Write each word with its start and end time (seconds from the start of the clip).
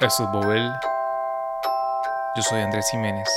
Esto 0.00 0.22
es 0.22 0.30
Bobel. 0.30 0.72
Yo 2.36 2.42
soy 2.42 2.60
Andrés 2.60 2.88
Jiménez. 2.92 3.28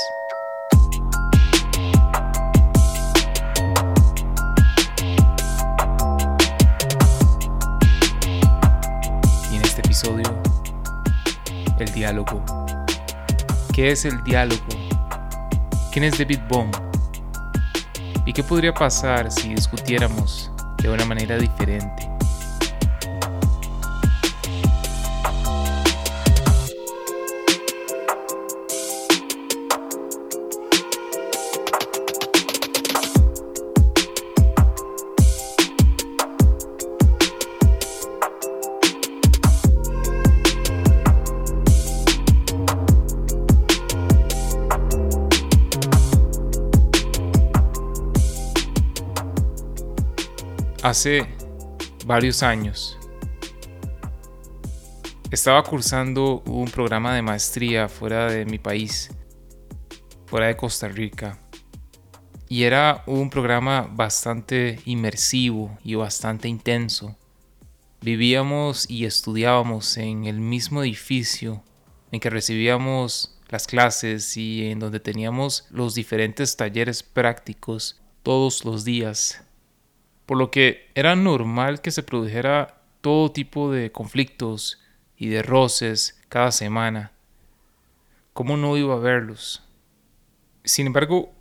Y 9.50 9.56
en 9.56 9.62
este 9.62 9.80
episodio, 9.80 10.22
el 11.80 11.92
diálogo. 11.92 12.40
¿Qué 13.74 13.90
es 13.90 14.04
el 14.04 14.22
diálogo? 14.22 14.62
¿Quién 15.90 16.04
es 16.04 16.16
David 16.16 16.42
Bohm? 16.48 16.70
¿Y 18.24 18.32
qué 18.32 18.44
podría 18.44 18.72
pasar 18.72 19.32
si 19.32 19.52
discutiéramos 19.52 20.52
de 20.80 20.90
una 20.90 21.04
manera 21.06 21.36
diferente? 21.38 22.11
Hace 51.02 51.26
varios 52.06 52.44
años 52.44 52.96
estaba 55.32 55.60
cursando 55.64 56.44
un 56.46 56.70
programa 56.70 57.12
de 57.16 57.22
maestría 57.22 57.88
fuera 57.88 58.30
de 58.30 58.44
mi 58.44 58.60
país, 58.60 59.10
fuera 60.26 60.46
de 60.46 60.56
Costa 60.56 60.86
Rica. 60.86 61.40
Y 62.48 62.62
era 62.62 63.02
un 63.08 63.30
programa 63.30 63.90
bastante 63.92 64.78
inmersivo 64.84 65.76
y 65.82 65.96
bastante 65.96 66.46
intenso. 66.46 67.16
Vivíamos 68.00 68.88
y 68.88 69.04
estudiábamos 69.04 69.96
en 69.96 70.26
el 70.26 70.38
mismo 70.38 70.84
edificio 70.84 71.64
en 72.12 72.20
que 72.20 72.30
recibíamos 72.30 73.40
las 73.48 73.66
clases 73.66 74.36
y 74.36 74.70
en 74.70 74.78
donde 74.78 75.00
teníamos 75.00 75.66
los 75.70 75.96
diferentes 75.96 76.56
talleres 76.56 77.02
prácticos 77.02 78.00
todos 78.22 78.64
los 78.64 78.84
días 78.84 79.42
por 80.26 80.38
lo 80.38 80.50
que 80.50 80.90
era 80.94 81.16
normal 81.16 81.80
que 81.80 81.90
se 81.90 82.02
produjera 82.02 82.82
todo 83.00 83.32
tipo 83.32 83.70
de 83.70 83.92
conflictos 83.92 84.80
y 85.16 85.28
de 85.28 85.42
roces 85.42 86.20
cada 86.28 86.52
semana. 86.52 87.12
¿Cómo 88.32 88.56
no 88.56 88.76
iba 88.76 88.94
a 88.94 88.98
verlos? 88.98 89.62
Sin 90.64 90.86
embargo, 90.86 91.32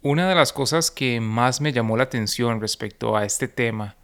una 0.00 0.28
de 0.28 0.34
las 0.34 0.52
cosas 0.52 0.90
que 0.90 1.20
más 1.20 1.60
me 1.60 1.72
llamó 1.72 1.96
la 1.96 2.04
atención 2.04 2.60
respecto 2.60 3.16
a 3.16 3.24
este 3.24 3.48
tema 3.48 3.96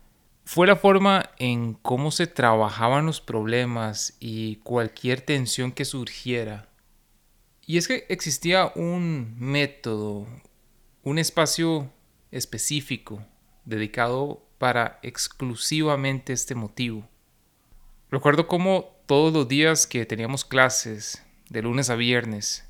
fue 0.45 0.67
la 0.67 0.77
forma 0.77 1.31
en 1.39 1.75
cómo 1.75 2.11
se 2.11 2.27
trabajaban 2.27 3.07
los 3.07 3.21
problemas 3.21 4.17
y 4.19 4.57
cualquier 4.57 5.21
tensión 5.21 5.73
que 5.73 5.85
surgiera. 5.85 6.69
Y 7.67 7.77
es 7.77 7.87
que 7.87 8.07
existía 8.09 8.73
un 8.75 9.37
método, 9.39 10.27
un 11.03 11.19
espacio 11.19 11.93
específico 12.31 13.23
dedicado 13.69 14.43
para 14.59 14.99
exclusivamente 15.03 16.33
este 16.33 16.55
motivo. 16.55 17.07
Recuerdo 18.11 18.49
cómo 18.49 18.97
todos 19.07 19.33
los 19.33 19.47
días 19.47 19.87
que 19.87 20.07
teníamos 20.07 20.45
clases, 20.45 21.23
de 21.51 21.63
lunes 21.63 21.91
a 21.91 21.95
viernes, 21.95 22.69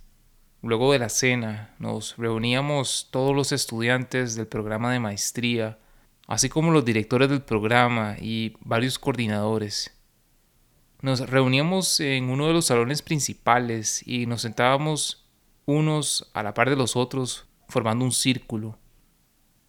luego 0.61 0.93
de 0.93 0.99
la 0.99 1.09
cena, 1.09 1.75
nos 1.79 2.17
reuníamos 2.17 3.09
todos 3.11 3.35
los 3.35 3.53
estudiantes 3.53 4.35
del 4.35 4.49
programa 4.49 4.93
de 4.93 5.01
maestría, 5.01 5.79
así 6.27 6.49
como 6.49 6.73
los 6.73 6.85
directores 6.85 7.29
del 7.29 7.43
programa 7.43 8.17
y 8.21 8.57
varios 8.61 8.99
coordinadores. 8.99 9.97
Nos 11.01 11.31
reuníamos 11.31 12.01
en 12.01 12.29
uno 12.29 12.49
de 12.49 12.55
los 12.55 12.67
salones 12.67 13.03
principales 13.03 14.07
y 14.07 14.27
nos 14.27 14.43
sentábamos 14.43 15.29
unos 15.65 16.29
a 16.35 16.43
la 16.43 16.55
par 16.55 16.71
de 16.71 16.77
los 16.77 16.97
otros 16.97 17.47
formando 17.69 18.05
un 18.05 18.13
círculo. 18.13 18.79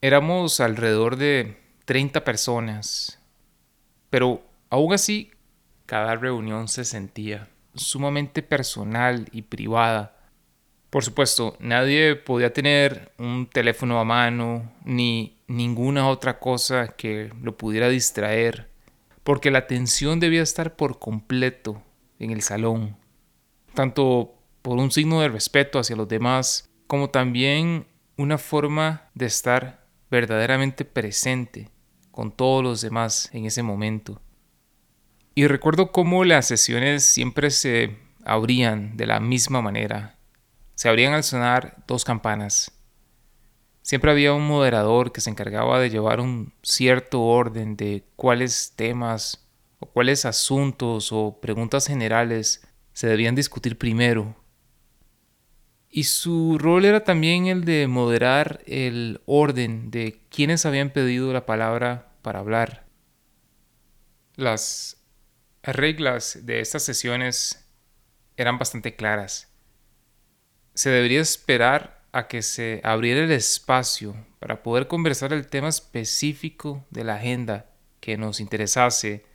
Éramos 0.01 0.61
alrededor 0.61 1.17
de 1.17 1.57
30 1.83 2.23
personas, 2.23 3.19
pero 4.09 4.41
aún 4.69 4.93
así 4.93 5.31
cada 5.85 6.15
reunión 6.15 6.69
se 6.69 6.85
sentía 6.85 7.49
sumamente 7.75 8.41
personal 8.41 9.27
y 9.33 9.41
privada. 9.41 10.15
Por 10.89 11.03
supuesto, 11.03 11.57
nadie 11.59 12.15
podía 12.15 12.53
tener 12.53 13.11
un 13.17 13.49
teléfono 13.51 13.99
a 13.99 14.05
mano 14.05 14.71
ni 14.85 15.37
ninguna 15.47 16.07
otra 16.07 16.39
cosa 16.39 16.95
que 16.95 17.33
lo 17.41 17.57
pudiera 17.57 17.89
distraer, 17.89 18.69
porque 19.25 19.51
la 19.51 19.59
atención 19.59 20.21
debía 20.21 20.43
estar 20.43 20.77
por 20.77 20.97
completo 20.99 21.83
en 22.19 22.31
el 22.31 22.41
salón, 22.41 22.95
tanto 23.73 24.33
por 24.61 24.77
un 24.77 24.91
signo 24.91 25.19
de 25.19 25.27
respeto 25.27 25.77
hacia 25.77 25.97
los 25.97 26.07
demás, 26.07 26.69
como 26.87 27.09
también 27.09 27.85
una 28.15 28.37
forma 28.37 29.09
de 29.13 29.25
estar 29.25 29.78
verdaderamente 30.09 30.85
presente 30.85 31.69
con 32.11 32.31
todos 32.31 32.63
los 32.63 32.81
demás 32.81 33.29
en 33.33 33.45
ese 33.45 33.63
momento. 33.63 34.21
Y 35.35 35.47
recuerdo 35.47 35.91
cómo 35.91 36.25
las 36.25 36.47
sesiones 36.47 37.05
siempre 37.05 37.51
se 37.51 37.97
abrían 38.25 38.97
de 38.97 39.07
la 39.07 39.19
misma 39.19 39.61
manera. 39.61 40.17
Se 40.75 40.89
abrían 40.89 41.13
al 41.13 41.23
sonar 41.23 41.83
dos 41.87 42.03
campanas. 42.03 42.71
Siempre 43.81 44.11
había 44.11 44.33
un 44.33 44.45
moderador 44.45 45.11
que 45.11 45.21
se 45.21 45.29
encargaba 45.29 45.79
de 45.79 45.89
llevar 45.89 46.19
un 46.19 46.53
cierto 46.61 47.21
orden 47.21 47.75
de 47.77 48.05
cuáles 48.15 48.73
temas 48.75 49.47
o 49.79 49.85
cuáles 49.85 50.25
asuntos 50.25 51.11
o 51.11 51.39
preguntas 51.41 51.87
generales 51.87 52.67
se 52.93 53.07
debían 53.07 53.35
discutir 53.35 53.77
primero 53.77 54.35
y 55.91 56.03
su 56.03 56.57
rol 56.59 56.85
era 56.85 57.03
también 57.03 57.47
el 57.47 57.65
de 57.65 57.87
moderar 57.87 58.61
el 58.67 59.21
orden 59.25 59.89
de 59.89 60.21
quienes 60.29 60.65
habían 60.65 60.91
pedido 60.91 61.33
la 61.33 61.45
palabra 61.45 62.11
para 62.21 62.39
hablar. 62.39 62.85
Las 64.35 64.97
reglas 65.63 66.39
de 66.43 66.61
estas 66.61 66.83
sesiones 66.83 67.67
eran 68.37 68.59
bastante 68.59 68.95
claras. 68.95 69.51
Se 70.75 70.89
debería 70.91 71.21
esperar 71.21 72.03
a 72.11 72.27
que 72.27 72.41
se 72.41 72.81
abriera 72.83 73.21
el 73.21 73.31
espacio 73.31 74.15
para 74.39 74.63
poder 74.63 74.87
conversar 74.87 75.33
el 75.33 75.47
tema 75.47 75.69
específico 75.69 76.85
de 76.91 77.03
la 77.03 77.15
agenda 77.15 77.65
que 77.99 78.15
nos 78.17 78.39
interesase, 78.39 79.25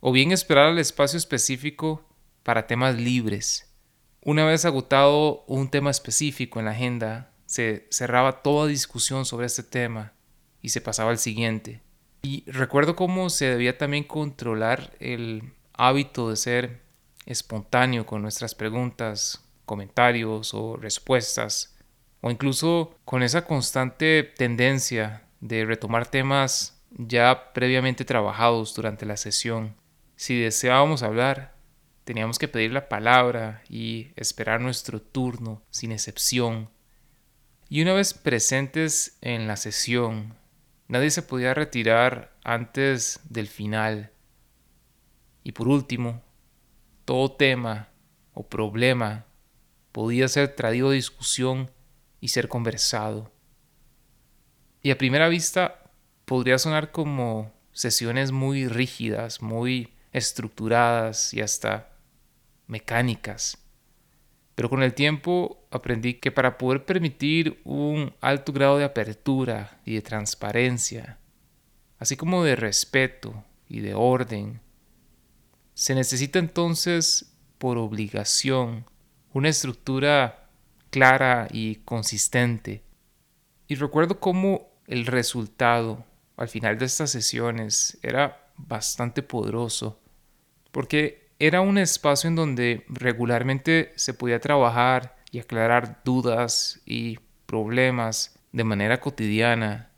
o 0.00 0.12
bien 0.12 0.32
esperar 0.32 0.66
al 0.66 0.78
espacio 0.78 1.18
específico 1.18 2.08
para 2.42 2.66
temas 2.66 2.96
libres 2.96 3.67
una 4.22 4.44
vez 4.44 4.64
agotado 4.64 5.44
un 5.46 5.70
tema 5.70 5.90
específico 5.90 6.58
en 6.58 6.66
la 6.66 6.72
agenda, 6.72 7.30
se 7.46 7.86
cerraba 7.90 8.42
toda 8.42 8.66
discusión 8.66 9.24
sobre 9.24 9.46
este 9.46 9.62
tema 9.62 10.12
y 10.60 10.68
se 10.70 10.80
pasaba 10.80 11.10
al 11.10 11.18
siguiente. 11.18 11.82
Y 12.22 12.44
recuerdo 12.50 12.96
cómo 12.96 13.30
se 13.30 13.46
debía 13.46 13.78
también 13.78 14.04
controlar 14.04 14.92
el 15.00 15.52
hábito 15.72 16.30
de 16.30 16.36
ser 16.36 16.82
espontáneo 17.26 18.06
con 18.06 18.22
nuestras 18.22 18.54
preguntas, 18.54 19.44
comentarios 19.64 20.52
o 20.52 20.76
respuestas, 20.76 21.76
o 22.20 22.30
incluso 22.30 22.96
con 23.04 23.22
esa 23.22 23.44
constante 23.44 24.24
tendencia 24.24 25.22
de 25.40 25.64
retomar 25.64 26.06
temas 26.06 26.82
ya 26.90 27.52
previamente 27.52 28.04
trabajados 28.04 28.74
durante 28.74 29.06
la 29.06 29.16
sesión. 29.16 29.76
Si 30.16 30.38
deseábamos 30.40 31.02
hablar, 31.02 31.54
Teníamos 32.08 32.38
que 32.38 32.48
pedir 32.48 32.72
la 32.72 32.88
palabra 32.88 33.62
y 33.68 34.12
esperar 34.16 34.62
nuestro 34.62 34.98
turno 34.98 35.62
sin 35.68 35.92
excepción. 35.92 36.70
Y 37.68 37.82
una 37.82 37.92
vez 37.92 38.14
presentes 38.14 39.18
en 39.20 39.46
la 39.46 39.58
sesión, 39.58 40.34
nadie 40.86 41.10
se 41.10 41.20
podía 41.20 41.52
retirar 41.52 42.34
antes 42.44 43.20
del 43.28 43.46
final. 43.46 44.10
Y 45.44 45.52
por 45.52 45.68
último, 45.68 46.22
todo 47.04 47.30
tema 47.32 47.90
o 48.32 48.48
problema 48.48 49.26
podía 49.92 50.28
ser 50.28 50.56
traído 50.56 50.88
a 50.88 50.92
discusión 50.92 51.70
y 52.22 52.28
ser 52.28 52.48
conversado. 52.48 53.30
Y 54.80 54.92
a 54.92 54.96
primera 54.96 55.28
vista 55.28 55.92
podría 56.24 56.56
sonar 56.56 56.90
como 56.90 57.52
sesiones 57.72 58.32
muy 58.32 58.66
rígidas, 58.66 59.42
muy 59.42 59.92
estructuradas 60.14 61.34
y 61.34 61.42
hasta 61.42 61.97
mecánicas. 62.68 63.58
Pero 64.54 64.70
con 64.70 64.82
el 64.82 64.94
tiempo 64.94 65.66
aprendí 65.70 66.14
que 66.14 66.30
para 66.30 66.58
poder 66.58 66.84
permitir 66.84 67.60
un 67.64 68.14
alto 68.20 68.52
grado 68.52 68.78
de 68.78 68.84
apertura 68.84 69.80
y 69.84 69.94
de 69.94 70.02
transparencia, 70.02 71.18
así 71.98 72.16
como 72.16 72.44
de 72.44 72.56
respeto 72.56 73.44
y 73.68 73.80
de 73.80 73.94
orden, 73.94 74.60
se 75.74 75.94
necesita 75.94 76.38
entonces 76.38 77.32
por 77.58 77.78
obligación, 77.78 78.84
una 79.32 79.48
estructura 79.48 80.48
clara 80.90 81.48
y 81.50 81.76
consistente. 81.76 82.82
Y 83.66 83.74
recuerdo 83.74 84.18
cómo 84.18 84.68
el 84.86 85.06
resultado 85.06 86.04
al 86.36 86.48
final 86.48 86.78
de 86.78 86.86
estas 86.86 87.10
sesiones 87.10 87.98
era 88.02 88.50
bastante 88.56 89.22
poderoso, 89.22 90.00
porque 90.72 91.27
era 91.38 91.60
un 91.60 91.78
espacio 91.78 92.28
en 92.28 92.36
donde 92.36 92.84
regularmente 92.88 93.92
se 93.96 94.14
podía 94.14 94.40
trabajar 94.40 95.16
y 95.30 95.38
aclarar 95.38 96.02
dudas 96.04 96.80
y 96.84 97.18
problemas 97.46 98.40
de 98.52 98.64
manera 98.64 99.00
cotidiana. 99.00 99.92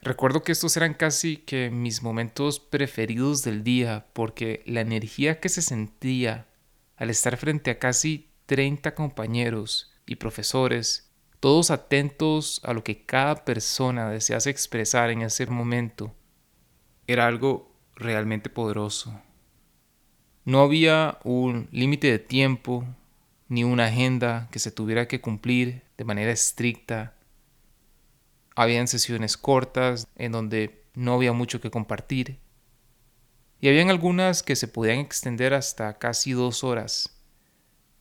Recuerdo 0.00 0.42
que 0.42 0.52
estos 0.52 0.76
eran 0.76 0.94
casi 0.94 1.36
que 1.36 1.70
mis 1.70 2.02
momentos 2.02 2.58
preferidos 2.58 3.44
del 3.44 3.62
día 3.62 4.06
porque 4.12 4.62
la 4.66 4.80
energía 4.80 5.38
que 5.38 5.48
se 5.48 5.62
sentía 5.62 6.48
al 6.96 7.10
estar 7.10 7.36
frente 7.36 7.70
a 7.70 7.78
casi 7.78 8.32
30 8.46 8.96
compañeros 8.96 9.94
y 10.04 10.16
profesores, 10.16 11.12
todos 11.38 11.70
atentos 11.70 12.60
a 12.64 12.72
lo 12.72 12.82
que 12.82 13.04
cada 13.04 13.44
persona 13.44 14.10
desease 14.10 14.50
expresar 14.50 15.10
en 15.10 15.22
ese 15.22 15.46
momento, 15.46 16.14
era 17.06 17.26
algo 17.26 17.72
realmente 17.94 18.50
poderoso. 18.50 19.20
No 20.44 20.60
había 20.60 21.18
un 21.22 21.68
límite 21.70 22.10
de 22.10 22.18
tiempo 22.18 22.84
ni 23.48 23.64
una 23.64 23.86
agenda 23.86 24.48
que 24.50 24.58
se 24.58 24.72
tuviera 24.72 25.06
que 25.06 25.20
cumplir 25.20 25.82
de 25.96 26.04
manera 26.04 26.32
estricta. 26.32 27.14
Habían 28.56 28.88
sesiones 28.88 29.36
cortas 29.36 30.08
en 30.16 30.32
donde 30.32 30.82
no 30.94 31.14
había 31.14 31.32
mucho 31.32 31.60
que 31.60 31.70
compartir. 31.70 32.38
Y 33.60 33.68
habían 33.68 33.90
algunas 33.90 34.42
que 34.42 34.56
se 34.56 34.66
podían 34.66 34.98
extender 34.98 35.54
hasta 35.54 35.98
casi 35.98 36.32
dos 36.32 36.64
horas. 36.64 37.16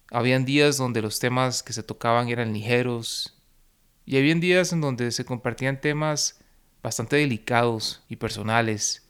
Habían 0.09 0.43
días 0.43 0.77
donde 0.77 1.01
los 1.01 1.19
temas 1.19 1.61
que 1.61 1.73
se 1.73 1.83
tocaban 1.83 2.29
eran 2.29 2.53
ligeros 2.53 3.37
y 4.05 4.17
habían 4.17 4.39
días 4.39 4.73
en 4.73 4.81
donde 4.81 5.11
se 5.11 5.25
compartían 5.25 5.79
temas 5.79 6.39
bastante 6.81 7.17
delicados 7.17 8.03
y 8.09 8.15
personales. 8.15 9.07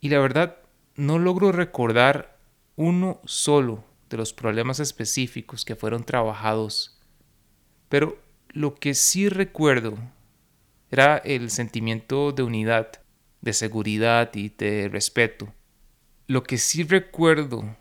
Y 0.00 0.08
la 0.08 0.18
verdad, 0.18 0.58
no 0.96 1.18
logro 1.18 1.52
recordar 1.52 2.38
uno 2.76 3.20
solo 3.24 3.84
de 4.10 4.16
los 4.16 4.32
problemas 4.32 4.80
específicos 4.80 5.64
que 5.64 5.76
fueron 5.76 6.04
trabajados. 6.04 7.00
Pero 7.88 8.18
lo 8.50 8.74
que 8.74 8.94
sí 8.94 9.28
recuerdo 9.28 9.96
era 10.90 11.16
el 11.18 11.50
sentimiento 11.50 12.32
de 12.32 12.42
unidad, 12.42 12.92
de 13.40 13.52
seguridad 13.52 14.30
y 14.34 14.50
de 14.50 14.88
respeto. 14.88 15.52
Lo 16.26 16.42
que 16.44 16.58
sí 16.58 16.84
recuerdo 16.84 17.76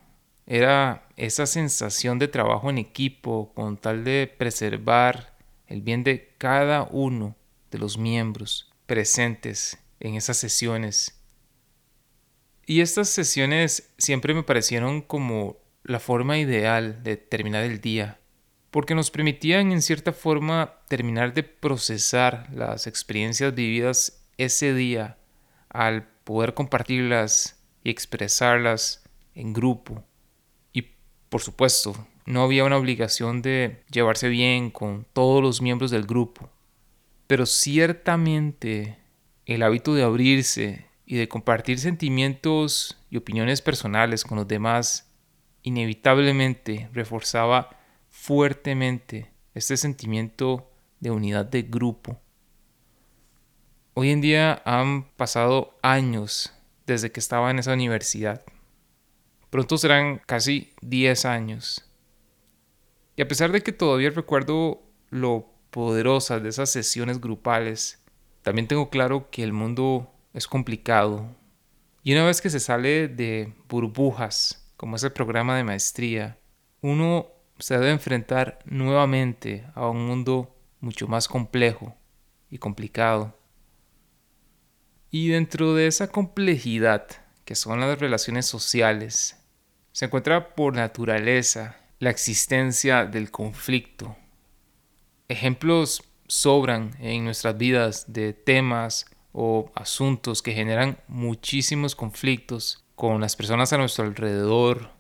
era 0.46 1.08
esa 1.16 1.46
sensación 1.46 2.20
de 2.20 2.28
trabajo 2.28 2.70
en 2.70 2.78
equipo 2.78 3.54
con 3.54 3.78
tal 3.78 4.04
de 4.04 4.34
preservar 4.38 5.38
el 5.68 5.82
bien 5.82 6.04
de 6.04 6.34
cada 6.38 6.84
uno 6.84 7.36
de 7.72 7.78
los 7.78 7.98
miembros 7.98 8.72
presentes 8.86 9.78
en 10.00 10.16
esas 10.16 10.38
sesiones. 10.38 11.23
Y 12.66 12.82
estas 12.82 13.10
sesiones 13.10 13.92
siempre 13.98 14.34
me 14.34 14.44
parecieron 14.44 15.02
como 15.02 15.58
la 15.84 16.00
forma 16.00 16.38
ideal 16.38 17.04
de 17.04 17.18
terminar 17.18 17.64
el 17.64 17.82
día, 17.82 18.20
porque 18.72 18.96
nos 18.96 19.12
permitían 19.12 19.72
en 19.72 19.82
cierta 19.82 20.14
forma 20.14 20.80
terminar 20.88 21.34
de 21.34 21.44
procesar 21.44 22.48
las 22.54 22.88
experiencias 22.88 23.54
vividas 23.54 24.26
ese 24.38 24.74
día 24.74 25.18
al 25.70 26.08
poder 26.24 26.54
compartirlas 26.54 27.62
y 27.84 27.90
expresarlas 27.90 29.04
en 29.36 29.52
grupo. 29.52 30.04
Y 30.72 30.94
por 31.30 31.42
supuesto, 31.42 32.08
no 32.26 32.44
había 32.44 32.64
una 32.64 32.78
obligación 32.78 33.42
de 33.42 33.84
llevarse 33.92 34.30
bien 34.30 34.72
con 34.72 35.06
todos 35.12 35.44
los 35.44 35.62
miembros 35.62 35.92
del 35.92 36.06
grupo, 36.06 36.50
pero 37.28 37.46
ciertamente 37.46 38.98
el 39.46 39.64
hábito 39.64 39.94
de 39.94 40.04
abrirse 40.04 40.86
y 41.06 41.18
de 41.18 41.28
compartir 41.28 41.80
sentimientos 41.80 42.98
y 43.10 43.18
opiniones 43.18 43.62
personales 43.62 44.24
con 44.24 44.38
los 44.38 44.48
demás 44.48 45.10
inevitablemente 45.62 46.90
reforzaba 46.94 47.78
fuertemente 48.10 49.32
este 49.54 49.78
sentimiento 49.78 50.72
de 51.00 51.12
unidad 51.12 51.46
de 51.46 51.64
grupo. 51.64 52.20
Hoy 53.94 54.10
en 54.10 54.22
día 54.22 54.62
han 54.66 55.10
pasado 55.16 55.78
años 55.82 56.54
desde 56.86 57.12
que 57.12 57.20
estaba 57.20 57.52
en 57.52 57.60
esa 57.60 57.74
universidad. 57.74 58.44
Pronto 59.50 59.78
serán 59.78 60.20
casi 60.26 60.74
10 60.82 61.26
años. 61.26 61.90
Y 63.16 63.22
a 63.22 63.28
pesar 63.28 63.52
de 63.52 63.62
que 63.62 63.72
todavía 63.72 64.10
recuerdo 64.10 64.82
lo 65.10 65.52
poderosas 65.70 66.42
de 66.42 66.50
esas 66.50 66.72
sesiones 66.72 67.22
grupales, 67.22 68.04
también 68.42 68.68
tengo 68.68 68.90
claro 68.90 69.30
que 69.30 69.44
el 69.44 69.54
mundo 69.54 70.13
es 70.34 70.48
complicado. 70.48 71.36
Y 72.04 72.14
una 72.14 72.26
vez 72.26 72.42
que 72.42 72.50
se 72.50 72.60
sale 72.60 73.08
de 73.08 73.54
burbujas 73.70 74.72
como 74.76 74.96
ese 74.96 75.10
programa 75.10 75.56
de 75.56 75.64
maestría, 75.64 76.38
uno 76.82 77.28
se 77.60 77.76
debe 77.76 77.92
enfrentar 77.92 78.60
nuevamente 78.66 79.66
a 79.76 79.88
un 79.88 80.06
mundo 80.06 80.56
mucho 80.82 81.08
más 81.08 81.28
complejo 81.28 81.96
y 82.50 82.58
complicado. 82.58 83.38
Y 85.10 85.30
dentro 85.30 85.76
de 85.76 85.88
esa 85.88 86.08
complejidad, 86.08 87.08
que 87.46 87.56
son 87.56 87.80
las 87.80 88.00
relaciones 88.00 88.48
sociales, 88.48 89.38
se 89.92 90.06
encuentra 90.06 90.56
por 90.56 90.76
naturaleza 90.76 91.78
la 92.00 92.10
existencia 92.10 93.06
del 93.06 93.32
conflicto. 93.32 94.18
Ejemplos 95.30 96.04
sobran 96.28 96.96
en 97.00 97.24
nuestras 97.24 97.58
vidas 97.58 98.12
de 98.12 98.34
temas 98.34 99.06
o 99.34 99.72
asuntos 99.76 100.42
que 100.42 100.54
generan 100.54 101.00
muchísimos 101.08 101.96
conflictos 101.96 102.86
con 102.96 103.20
las 103.20 103.36
personas 103.36 103.74
a 103.74 103.78
nuestro 103.78 104.06
alrededor, 104.06 104.92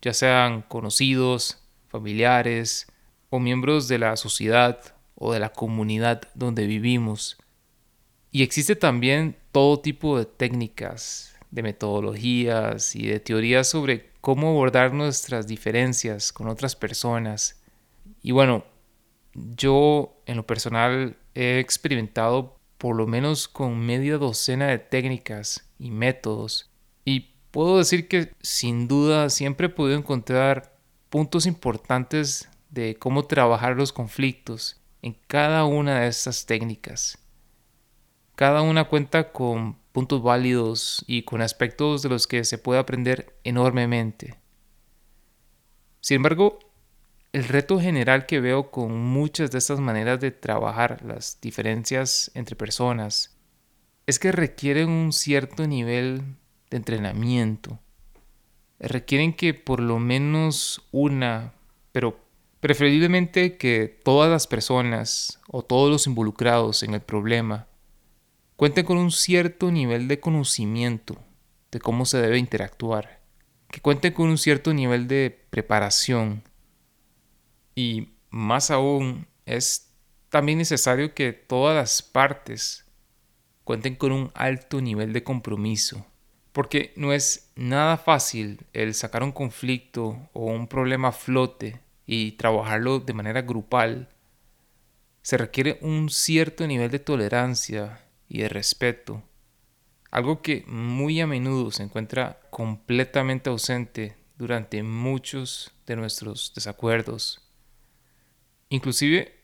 ya 0.00 0.14
sean 0.14 0.62
conocidos, 0.62 1.62
familiares 1.88 2.86
o 3.28 3.40
miembros 3.40 3.88
de 3.88 3.98
la 3.98 4.16
sociedad 4.16 4.94
o 5.16 5.32
de 5.32 5.40
la 5.40 5.52
comunidad 5.52 6.22
donde 6.34 6.66
vivimos. 6.66 7.36
Y 8.30 8.42
existe 8.42 8.76
también 8.76 9.36
todo 9.50 9.80
tipo 9.80 10.16
de 10.16 10.24
técnicas, 10.24 11.36
de 11.50 11.62
metodologías 11.62 12.94
y 12.94 13.08
de 13.08 13.18
teorías 13.18 13.68
sobre 13.68 14.10
cómo 14.20 14.50
abordar 14.50 14.94
nuestras 14.94 15.48
diferencias 15.48 16.32
con 16.32 16.48
otras 16.48 16.76
personas. 16.76 17.60
Y 18.22 18.30
bueno, 18.30 18.64
yo 19.34 20.22
en 20.26 20.36
lo 20.36 20.46
personal 20.46 21.16
he 21.34 21.58
experimentado 21.58 22.59
por 22.80 22.96
lo 22.96 23.06
menos 23.06 23.46
con 23.46 23.78
media 23.78 24.16
docena 24.16 24.68
de 24.68 24.78
técnicas 24.78 25.70
y 25.78 25.90
métodos 25.90 26.70
y 27.04 27.34
puedo 27.50 27.76
decir 27.76 28.08
que 28.08 28.32
sin 28.40 28.88
duda 28.88 29.28
siempre 29.28 29.66
he 29.66 29.70
podido 29.70 29.98
encontrar 29.98 30.78
puntos 31.10 31.44
importantes 31.44 32.48
de 32.70 32.96
cómo 32.96 33.26
trabajar 33.26 33.76
los 33.76 33.92
conflictos 33.92 34.80
en 35.02 35.14
cada 35.26 35.66
una 35.66 36.00
de 36.00 36.08
estas 36.08 36.46
técnicas. 36.46 37.18
Cada 38.34 38.62
una 38.62 38.84
cuenta 38.84 39.30
con 39.30 39.76
puntos 39.92 40.22
válidos 40.22 41.04
y 41.06 41.24
con 41.24 41.42
aspectos 41.42 42.00
de 42.00 42.08
los 42.08 42.26
que 42.26 42.44
se 42.44 42.56
puede 42.56 42.80
aprender 42.80 43.38
enormemente. 43.44 44.38
Sin 46.00 46.16
embargo, 46.16 46.58
el 47.32 47.44
reto 47.44 47.78
general 47.80 48.26
que 48.26 48.40
veo 48.40 48.70
con 48.70 48.96
muchas 48.98 49.50
de 49.52 49.58
estas 49.58 49.78
maneras 49.78 50.18
de 50.20 50.32
trabajar 50.32 51.04
las 51.04 51.38
diferencias 51.40 52.30
entre 52.34 52.56
personas 52.56 53.36
es 54.06 54.18
que 54.18 54.32
requieren 54.32 54.88
un 54.88 55.12
cierto 55.12 55.66
nivel 55.68 56.22
de 56.70 56.76
entrenamiento. 56.76 57.78
Requieren 58.80 59.32
que 59.32 59.54
por 59.54 59.78
lo 59.78 60.00
menos 60.00 60.88
una, 60.90 61.52
pero 61.92 62.18
preferiblemente 62.58 63.56
que 63.56 64.00
todas 64.02 64.28
las 64.28 64.48
personas 64.48 65.38
o 65.46 65.62
todos 65.62 65.90
los 65.90 66.06
involucrados 66.08 66.82
en 66.82 66.94
el 66.94 67.00
problema 67.00 67.68
cuenten 68.56 68.84
con 68.84 68.98
un 68.98 69.12
cierto 69.12 69.70
nivel 69.70 70.08
de 70.08 70.18
conocimiento 70.18 71.16
de 71.70 71.78
cómo 71.78 72.04
se 72.06 72.18
debe 72.18 72.38
interactuar, 72.38 73.20
que 73.70 73.80
cuenten 73.80 74.12
con 74.12 74.28
un 74.28 74.38
cierto 74.38 74.74
nivel 74.74 75.06
de 75.06 75.46
preparación 75.50 76.42
y 77.80 78.12
más 78.30 78.70
aún 78.70 79.26
es 79.46 79.92
también 80.28 80.58
necesario 80.58 81.14
que 81.14 81.32
todas 81.32 81.74
las 81.74 82.02
partes 82.02 82.84
cuenten 83.64 83.96
con 83.96 84.12
un 84.12 84.30
alto 84.34 84.80
nivel 84.80 85.12
de 85.12 85.22
compromiso 85.22 86.06
porque 86.52 86.92
no 86.96 87.12
es 87.12 87.50
nada 87.56 87.96
fácil 87.96 88.66
el 88.72 88.94
sacar 88.94 89.22
un 89.22 89.32
conflicto 89.32 90.28
o 90.32 90.46
un 90.46 90.66
problema 90.66 91.08
a 91.08 91.12
flote 91.12 91.80
y 92.06 92.32
trabajarlo 92.32 92.98
de 92.98 93.14
manera 93.14 93.42
grupal. 93.42 94.08
Se 95.22 95.36
requiere 95.36 95.78
un 95.80 96.10
cierto 96.10 96.66
nivel 96.66 96.90
de 96.90 96.98
tolerancia 96.98 98.00
y 98.28 98.40
de 98.40 98.48
respeto, 98.48 99.22
algo 100.10 100.42
que 100.42 100.64
muy 100.66 101.20
a 101.20 101.26
menudo 101.26 101.70
se 101.70 101.84
encuentra 101.84 102.40
completamente 102.50 103.48
ausente 103.48 104.16
durante 104.36 104.82
muchos 104.82 105.72
de 105.86 105.96
nuestros 105.96 106.52
desacuerdos. 106.54 107.49
Inclusive, 108.72 109.34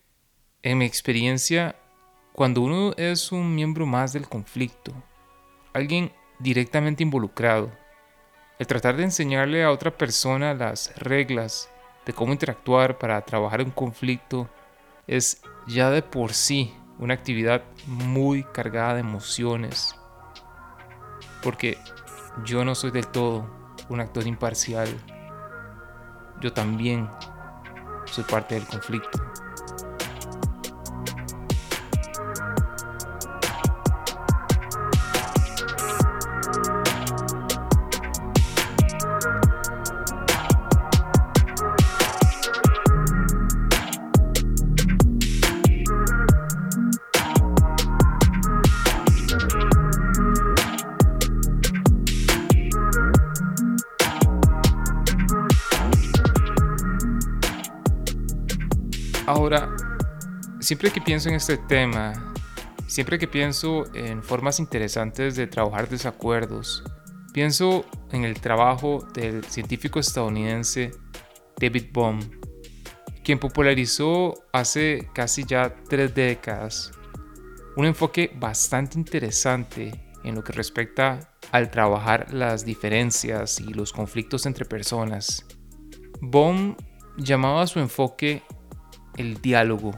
en 0.62 0.78
mi 0.78 0.84
experiencia, 0.84 1.74
cuando 2.32 2.60
uno 2.60 2.92
es 2.96 3.32
un 3.32 3.56
miembro 3.56 3.84
más 3.84 4.12
del 4.12 4.28
conflicto, 4.28 4.92
alguien 5.72 6.12
directamente 6.38 7.02
involucrado, 7.02 7.72
el 8.60 8.68
tratar 8.68 8.96
de 8.96 9.02
enseñarle 9.02 9.64
a 9.64 9.72
otra 9.72 9.90
persona 9.90 10.54
las 10.54 10.96
reglas 10.96 11.68
de 12.06 12.12
cómo 12.12 12.32
interactuar 12.32 12.98
para 12.98 13.20
trabajar 13.22 13.62
un 13.62 13.72
conflicto 13.72 14.48
es 15.08 15.42
ya 15.66 15.90
de 15.90 16.02
por 16.02 16.32
sí 16.32 16.72
una 17.00 17.14
actividad 17.14 17.64
muy 17.88 18.44
cargada 18.44 18.94
de 18.94 19.00
emociones. 19.00 19.96
Porque 21.42 21.78
yo 22.44 22.64
no 22.64 22.76
soy 22.76 22.92
del 22.92 23.08
todo 23.08 23.50
un 23.88 23.98
actor 23.98 24.24
imparcial. 24.24 24.88
Yo 26.40 26.52
también 26.52 27.08
soy 28.16 28.24
parte 28.24 28.54
del 28.54 28.66
conflicto. 28.66 29.25
Siempre 60.66 60.90
que 60.90 61.00
pienso 61.00 61.28
en 61.28 61.36
este 61.36 61.58
tema, 61.58 62.34
siempre 62.88 63.20
que 63.20 63.28
pienso 63.28 63.84
en 63.94 64.20
formas 64.20 64.58
interesantes 64.58 65.36
de 65.36 65.46
trabajar 65.46 65.88
desacuerdos, 65.88 66.82
pienso 67.32 67.84
en 68.10 68.24
el 68.24 68.40
trabajo 68.40 69.06
del 69.14 69.44
científico 69.44 70.00
estadounidense 70.00 70.90
David 71.60 71.84
Bohm, 71.92 72.18
quien 73.22 73.38
popularizó 73.38 74.34
hace 74.52 75.08
casi 75.14 75.44
ya 75.44 75.72
tres 75.88 76.12
décadas 76.12 76.90
un 77.76 77.84
enfoque 77.84 78.32
bastante 78.34 78.98
interesante 78.98 79.92
en 80.24 80.34
lo 80.34 80.42
que 80.42 80.52
respecta 80.52 81.32
al 81.52 81.70
trabajar 81.70 82.34
las 82.34 82.64
diferencias 82.64 83.60
y 83.60 83.72
los 83.72 83.92
conflictos 83.92 84.46
entre 84.46 84.64
personas. 84.64 85.46
Bohm 86.20 86.74
llamaba 87.18 87.68
su 87.68 87.78
enfoque 87.78 88.42
el 89.16 89.40
diálogo. 89.40 89.96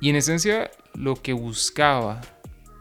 Y 0.00 0.10
en 0.10 0.16
esencia 0.16 0.70
lo 0.94 1.16
que 1.16 1.32
buscaba 1.32 2.20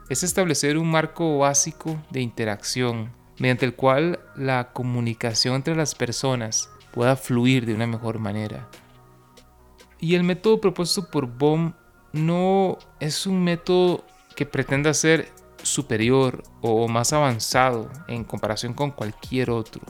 es 0.10 0.24
establecer 0.24 0.78
un 0.78 0.92
marco 0.92 1.40
básico 1.40 1.98
de 2.12 2.22
interacción 2.22 3.12
mediante 3.40 3.66
el 3.66 3.76
cual 3.76 4.20
la 4.36 4.72
comunicación 4.72 5.56
entre 5.56 5.76
las 5.76 5.96
personas 5.96 6.70
pueda 6.94 7.16
fluir 7.16 7.66
de 7.66 7.74
una 7.74 7.88
mejor 7.88 8.20
manera. 8.20 8.70
Y 10.00 10.16
el 10.16 10.24
método 10.24 10.62
propuesto 10.62 11.10
por 11.10 11.28
Bohm 11.28 11.74
no 12.14 12.78
es 13.00 13.26
un 13.26 13.44
método 13.44 14.06
que 14.36 14.46
pretenda 14.46 14.94
ser 14.94 15.32
superior 15.62 16.44
o 16.62 16.88
más 16.88 17.12
avanzado 17.14 17.90
en 18.08 18.24
comparación 18.24 18.74
con 18.74 18.92
cualquier 18.92 19.50
otro. 19.50 19.82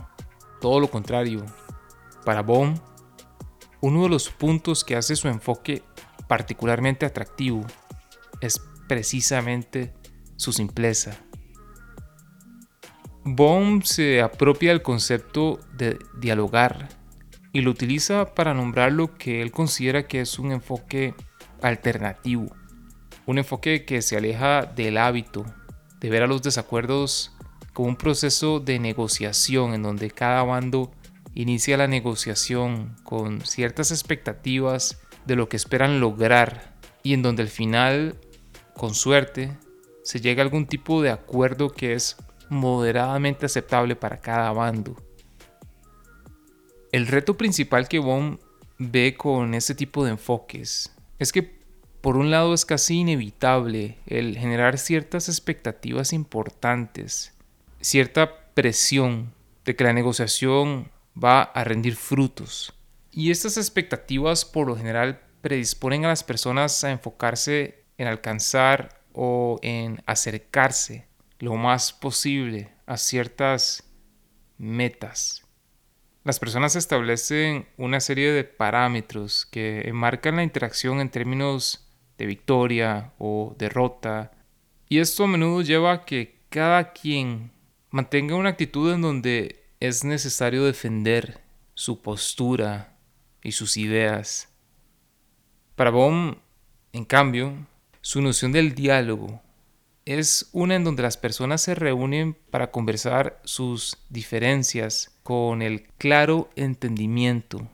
Todo 0.62 0.79
lo 0.79 0.89
contrario. 0.89 1.46
Para 2.24 2.41
Bohm, 2.41 2.75
uno 3.82 4.03
de 4.03 4.10
los 4.10 4.29
puntos 4.29 4.84
que 4.84 4.96
hace 4.96 5.15
su 5.15 5.27
enfoque 5.27 5.84
particularmente 6.27 7.05
atractivo 7.05 7.65
es 8.41 8.62
precisamente 8.88 9.94
su 10.36 10.51
simpleza. 10.51 11.17
Bohm 13.24 13.82
se 13.82 14.22
apropia 14.22 14.70
del 14.70 14.84
concepto 14.84 15.60
de 15.74 15.98
dialogar 16.20 16.89
y 17.53 17.62
lo 17.62 17.72
utiliza 17.72 18.36
para 18.36 18.53
nombrar 18.53 18.91
lo 18.91 19.15
que 19.17 19.41
él 19.41 19.51
considera 19.51 20.08
que 20.08 20.22
es 20.22 20.38
un 20.38 20.51
enfoque 20.51 21.15
alternativo, 21.62 22.55
un 23.25 23.39
enfoque 23.39 23.86
que 23.86 24.01
se 24.01 24.17
aleja 24.17 24.65
del 24.65 24.98
hábito 24.98 25.46
de 26.00 26.10
ver 26.10 26.22
a 26.22 26.27
los 26.27 26.44
desacuerdos 26.44 27.36
como 27.74 27.89
un 27.89 27.96
proceso 27.96 28.60
de 28.60 28.77
negociación 28.77 29.74
en 29.74 29.84
donde 29.84 30.12
cada 30.12 30.44
bando 30.44 30.91
inicia 31.34 31.77
la 31.77 31.88
negociación 31.88 32.96
con 33.03 33.41
ciertas 33.41 33.91
expectativas 33.91 35.01
de 35.25 35.36
lo 35.36 35.50
que 35.50 35.58
esperan 35.58 36.00
lograr 36.00 36.75
y 37.03 37.13
en 37.13 37.22
donde 37.22 37.44
al 37.44 37.50
final, 37.50 38.15
con 38.74 38.94
suerte, 38.94 39.58
se 40.03 40.22
llega 40.22 40.41
a 40.41 40.46
algún 40.46 40.67
tipo 40.67 41.01
de 41.01 41.10
acuerdo 41.10 41.72
que 41.72 41.94
es 41.94 42.17
moderadamente 42.50 43.46
aceptable 43.46 43.96
para 43.96 44.17
cada 44.17 44.51
bando. 44.51 44.96
El 46.91 47.08
reto 47.08 47.36
principal 47.36 47.88
que 47.88 48.00
Bohm 48.00 48.38
ve 48.77 49.15
con 49.17 49.53
este 49.53 49.74
tipo 49.74 50.05
de 50.05 50.12
enfoques 50.12 50.94
es 51.20 51.32
que 51.32 51.55
por 52.01 52.17
un 52.17 52.29
lado 52.29 52.53
es 52.53 52.65
casi 52.65 53.00
inevitable 53.00 53.98
el 54.05 54.38
generar 54.38 54.77
ciertas 54.77 55.27
expectativas 55.27 56.13
importantes, 56.13 57.34
cierta 57.82 58.51
presión 58.53 59.34
de 59.65 59.75
que 59.75 59.86
la 59.86 59.94
negociación 59.94 60.91
va 61.22 61.41
a 61.41 61.63
rendir 61.63 61.96
frutos. 61.96 62.75
Y 63.17 63.31
estas 63.31 63.55
expectativas 63.55 64.43
por 64.43 64.67
lo 64.67 64.75
general 64.75 65.22
predisponen 65.39 66.03
a 66.03 66.10
las 66.10 66.25
personas 66.25 66.84
a 66.84 66.91
enfocarse 66.91 67.86
en 67.98 68.07
alcanzar 68.07 69.01
o 69.13 69.57
en 69.62 70.03
acercarse 70.05 71.07
lo 71.39 71.55
más 71.55 71.93
posible 71.93 72.74
a 72.86 72.98
ciertas 72.98 73.89
metas. 74.57 75.45
Las 76.25 76.41
personas 76.41 76.75
establecen 76.75 77.69
una 77.77 78.01
serie 78.01 78.34
de 78.34 78.43
parámetros 78.43 79.45
que 79.45 79.89
marcan 79.93 80.36
la 80.36 80.43
interacción 80.43 81.00
en 81.00 81.10
términos 81.10 81.88
de 82.17 82.25
victoria 82.25 83.13
o 83.17 83.55
derrota, 83.57 84.34
y 84.89 85.00
esto 85.00 85.24
a 85.24 85.27
menudo 85.27 85.62
lleva 85.62 85.93
a 85.93 86.05
que 86.05 86.41
cada 86.50 86.91
quien 86.91 87.53
mantenga 87.91 88.36
una 88.36 88.50
actitud 88.50 88.91
en 88.93 89.01
donde 89.01 89.63
es 89.79 90.03
necesario 90.03 90.65
defender 90.65 91.39
su 91.75 92.01
postura 92.01 92.94
y 93.45 93.51
sus 93.51 93.77
ideas. 93.77 94.49
Para 95.75 95.91
Bohm, 95.91 96.35
en 96.93 97.05
cambio, 97.05 97.53
su 98.01 98.21
noción 98.21 98.51
del 98.51 98.75
diálogo 98.75 99.41
es 100.05 100.49
una 100.51 100.75
en 100.75 100.83
donde 100.83 101.03
las 101.03 101.17
personas 101.17 101.61
se 101.61 101.75
reúnen 101.75 102.35
para 102.49 102.71
conversar 102.71 103.41
sus 103.43 103.97
diferencias 104.09 105.17
con 105.23 105.61
el 105.61 105.83
claro 105.97 106.49
entendimiento 106.55 107.67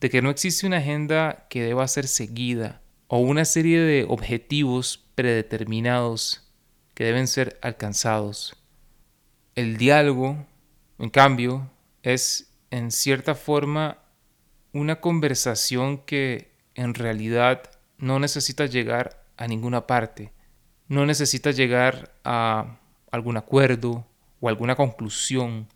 de 0.00 0.10
que 0.10 0.22
no 0.22 0.30
existe 0.30 0.66
una 0.66 0.78
agenda 0.78 1.46
que 1.48 1.62
deba 1.62 1.86
ser 1.86 2.08
seguida 2.08 2.82
o 3.06 3.18
una 3.18 3.44
serie 3.44 3.78
de 3.80 4.04
objetivos 4.08 5.04
predeterminados 5.14 6.50
que 6.94 7.04
deben 7.04 7.28
ser 7.28 7.58
alcanzados. 7.62 8.56
El 9.54 9.76
diálogo 9.76 10.44
en 11.02 11.10
cambio, 11.10 11.68
es 12.04 12.52
en 12.70 12.92
cierta 12.92 13.34
forma 13.34 13.98
una 14.72 15.00
conversación 15.00 15.98
que 15.98 16.52
en 16.74 16.94
realidad 16.94 17.70
no 17.98 18.18
necesita 18.18 18.66
llegar 18.66 19.24
a 19.36 19.46
ninguna 19.46 19.86
parte, 19.86 20.32
no 20.88 21.06
necesita 21.06 21.50
llegar 21.50 22.14
a 22.24 22.78
algún 23.10 23.36
acuerdo 23.36 24.06
o 24.40 24.48
alguna 24.48 24.74
conclusión. 24.74 25.68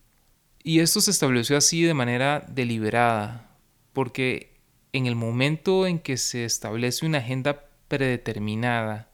Y 0.63 0.81
esto 0.81 1.01
se 1.01 1.11
estableció 1.11 1.57
así 1.57 1.83
de 1.83 1.95
manera 1.95 2.45
deliberada, 2.49 3.57
porque 3.93 4.61
en 4.93 5.07
el 5.07 5.15
momento 5.15 5.87
en 5.87 5.99
que 5.99 6.17
se 6.17 6.45
establece 6.45 7.07
una 7.07 7.19
agenda 7.19 7.69
predeterminada 7.89 9.11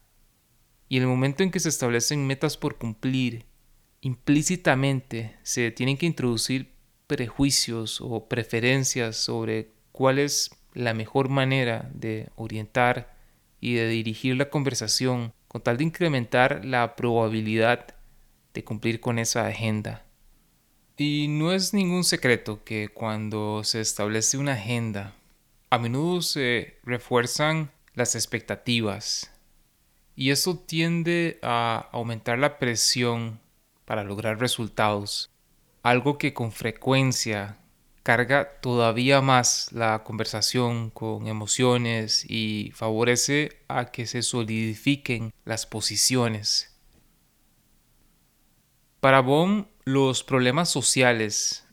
y 0.89 0.97
el 0.97 1.07
momento 1.07 1.43
en 1.43 1.51
que 1.51 1.59
se 1.59 1.69
establecen 1.69 2.25
metas 2.25 2.57
por 2.57 2.77
cumplir 2.77 3.45
implícitamente 4.01 5.37
se 5.43 5.71
tienen 5.71 5.97
que 5.97 6.05
introducir 6.05 6.73
prejuicios 7.07 7.99
o 8.01 8.27
preferencias 8.27 9.17
sobre 9.17 9.72
cuál 9.93 10.19
es 10.19 10.51
la 10.73 10.93
mejor 10.93 11.29
manera 11.29 11.89
de 11.93 12.29
orientar 12.35 13.15
y 13.61 13.75
de 13.75 13.87
dirigir 13.87 14.35
la 14.35 14.49
conversación 14.49 15.31
con 15.47 15.61
tal 15.61 15.77
de 15.77 15.85
incrementar 15.85 16.65
la 16.65 16.97
probabilidad 16.97 17.95
de 18.53 18.63
cumplir 18.65 18.99
con 18.99 19.19
esa 19.19 19.47
agenda. 19.47 20.05
Y 20.97 21.27
no 21.29 21.53
es 21.53 21.73
ningún 21.73 22.03
secreto 22.03 22.63
que 22.63 22.89
cuando 22.89 23.63
se 23.63 23.79
establece 23.79 24.37
una 24.37 24.53
agenda, 24.53 25.13
a 25.69 25.77
menudo 25.77 26.21
se 26.21 26.77
refuerzan 26.83 27.71
las 27.93 28.15
expectativas 28.15 29.31
y 30.15 30.31
eso 30.31 30.57
tiende 30.57 31.39
a 31.41 31.89
aumentar 31.91 32.37
la 32.37 32.59
presión 32.59 33.39
para 33.85 34.03
lograr 34.03 34.39
resultados, 34.39 35.31
algo 35.81 36.17
que 36.17 36.33
con 36.33 36.51
frecuencia 36.51 37.57
carga 38.03 38.59
todavía 38.59 39.21
más 39.21 39.71
la 39.71 40.03
conversación 40.03 40.89
con 40.89 41.27
emociones 41.27 42.25
y 42.29 42.71
favorece 42.75 43.63
a 43.69 43.91
que 43.91 44.05
se 44.05 44.21
solidifiquen 44.21 45.33
las 45.45 45.65
posiciones. 45.65 46.77
Para 48.99 49.21
Bohm, 49.21 49.67
los 49.85 50.23
problemas 50.23 50.69
sociales 50.69 51.65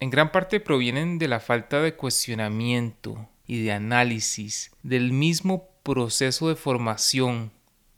en 0.00 0.10
gran 0.10 0.32
parte 0.32 0.58
provienen 0.58 1.18
de 1.18 1.28
la 1.28 1.38
falta 1.38 1.80
de 1.80 1.94
cuestionamiento 1.94 3.28
y 3.46 3.62
de 3.62 3.72
análisis 3.72 4.72
del 4.82 5.12
mismo 5.12 5.68
proceso 5.82 6.48
de 6.48 6.56
formación 6.56 7.52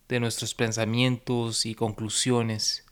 de 0.09 0.21
nuestros 0.21 0.55
pensamientos 0.55 1.65
y 1.65 1.75
conclusiones. 1.75 2.85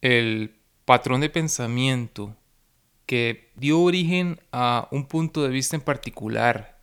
El 0.00 0.58
patrón 0.86 1.20
de 1.20 1.28
pensamiento 1.28 2.36
que 3.12 3.50
dio 3.56 3.78
origen 3.78 4.40
a 4.52 4.88
un 4.90 5.04
punto 5.04 5.42
de 5.42 5.50
vista 5.50 5.76
en 5.76 5.82
particular, 5.82 6.78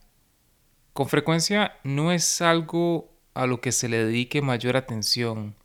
con 0.92 1.08
frecuencia 1.08 1.76
no 1.82 2.12
es 2.12 2.40
algo 2.40 3.10
a 3.34 3.46
lo 3.46 3.60
que 3.60 3.72
se 3.72 3.88
le 3.88 4.04
dedique 4.04 4.40
mayor 4.40 4.76
atención. 4.76 5.56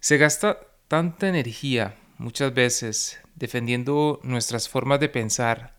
Se 0.00 0.16
gasta 0.16 0.58
tanta 0.88 1.28
energía 1.28 1.96
muchas 2.18 2.52
veces 2.54 3.20
defendiendo 3.36 4.18
nuestras 4.24 4.68
formas 4.68 4.98
de 4.98 5.10
pensar, 5.10 5.78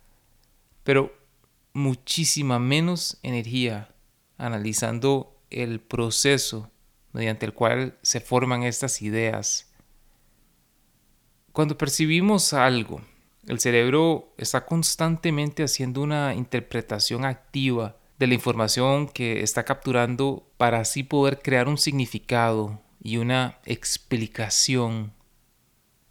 pero 0.86 1.14
muchísima 1.74 2.60
menos 2.60 3.20
energía 3.22 3.94
analizando 4.38 5.42
el 5.50 5.82
proceso 5.82 6.72
mediante 7.12 7.46
el 7.46 7.54
cual 7.54 7.98
se 8.02 8.22
forman 8.22 8.64
estas 8.64 9.02
ideas. 9.02 9.70
Cuando 11.52 11.78
percibimos 11.78 12.54
algo, 12.54 13.02
el 13.48 13.60
cerebro 13.60 14.34
está 14.38 14.66
constantemente 14.66 15.64
haciendo 15.64 16.02
una 16.02 16.36
interpretación 16.36 17.24
activa 17.24 17.98
de 18.20 18.28
la 18.28 18.34
información 18.34 19.08
que 19.08 19.42
está 19.42 19.64
capturando 19.64 20.52
para 20.58 20.82
así 20.82 21.04
poder 21.04 21.40
crear 21.40 21.70
un 21.70 21.78
significado 21.78 22.82
y 23.02 23.18
una 23.18 23.60
explicación. 23.66 25.14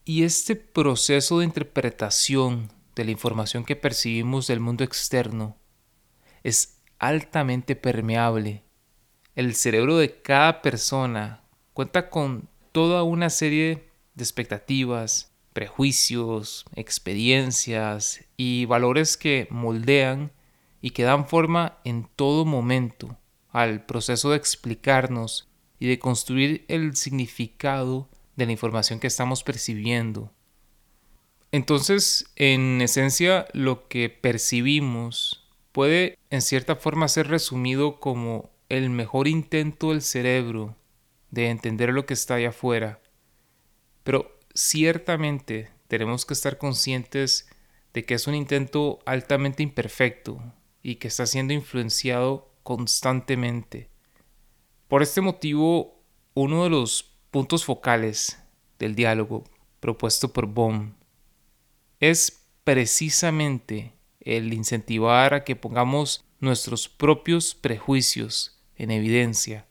Y 0.05 0.23
este 0.23 0.57
proceso 0.57 1.41
de 1.41 1.45
interpretación 1.45 2.73
de 2.95 3.05
la 3.05 3.11
información 3.11 3.65
que 3.65 3.77
percibimos 3.77 4.47
del 4.47 4.61
mundo 4.61 4.83
externo 4.83 5.59
es 6.43 6.79
altamente 6.99 7.77
permeable. 7.77 8.63
El 9.35 9.55
cerebro 9.55 9.99
de 9.99 10.23
cada 10.23 10.63
persona 10.63 11.43
cuenta 11.75 12.09
con 12.09 12.49
toda 12.73 13.03
una 13.03 13.29
serie 13.29 13.91
de 14.15 14.25
expectativas, 14.25 15.36
prejuicios, 15.57 16.67
experiencias 16.75 18.27
y 18.37 18.67
valores 18.67 19.17
que 19.17 19.49
moldean 19.49 20.31
y 20.83 20.91
que 20.91 21.05
dan 21.05 21.27
forma 21.27 21.79
en 21.83 22.07
todo 22.15 22.45
momento 22.45 23.17
al 23.53 23.87
proceso 23.87 24.33
de 24.33 24.37
explicarnos 24.37 25.49
y 25.79 25.87
de 25.87 25.99
construir 25.99 26.67
el 26.69 26.95
significado 26.95 28.07
de 28.37 28.45
la 28.45 28.53
información 28.53 29.01
que 29.01 29.07
estamos 29.07 29.43
percibiendo. 29.45 30.31
Entonces, 31.53 32.27
en 32.37 32.83
esencia, 32.83 33.47
lo 33.55 33.89
que 33.89 34.11
percibimos 34.11 35.49
puede 35.73 36.19
en 36.29 36.43
cierta 36.43 36.77
forma 36.77 37.09
ser 37.09 37.29
resumido 37.29 37.99
como 37.99 38.51
el 38.69 38.91
mejor 38.91 39.27
intento 39.27 39.93
del 39.93 40.03
cerebro 40.03 40.77
de 41.31 41.49
entender 41.49 41.95
lo 41.95 42.05
que 42.05 42.13
está 42.13 42.35
allá 42.35 42.51
afuera. 42.51 43.01
Pero 44.05 44.36
ciertamente 44.57 45.71
tenemos 45.87 46.25
que 46.25 46.35
estar 46.35 46.59
conscientes 46.59 47.49
de 47.93 48.05
que 48.05 48.15
es 48.15 48.27
un 48.27 48.35
intento 48.35 48.99
altamente 49.05 49.63
imperfecto 49.63 50.41
y 50.83 50.97
que 50.97 51.09
está 51.09 51.27
siendo 51.27 51.53
influenciado 51.53 52.51
constantemente. 52.63 53.91
Por 54.89 55.03
este 55.03 55.21
motivo, 55.21 56.03
uno 56.35 56.65
de 56.65 56.71
los 56.71 57.19
puntos 57.31 57.65
focales 57.65 58.39
del 58.79 58.95
diálogo 58.95 59.45
propuesto 59.81 60.33
por 60.33 60.47
Bohm 60.47 60.95
es 62.01 62.47
precisamente 62.65 63.93
el 64.21 64.53
incentivar 64.53 65.35
a 65.35 65.45
que 65.45 65.55
pongamos 65.55 66.25
nuestros 66.41 66.89
propios 66.89 67.55
prejuicios 67.55 68.59
en 68.77 68.91
evidencia, 68.91 69.67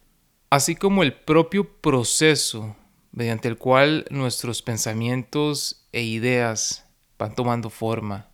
así 0.49 0.75
como 0.75 1.03
el 1.03 1.13
propio 1.13 1.79
proceso 1.81 2.75
mediante 3.15 3.47
el 3.47 3.57
cual 3.57 4.05
nuestros 4.11 4.61
pensamientos 4.61 5.87
e 5.93 6.03
ideas 6.03 6.85
van 7.17 7.33
tomando 7.33 7.69
forma. 7.69 8.27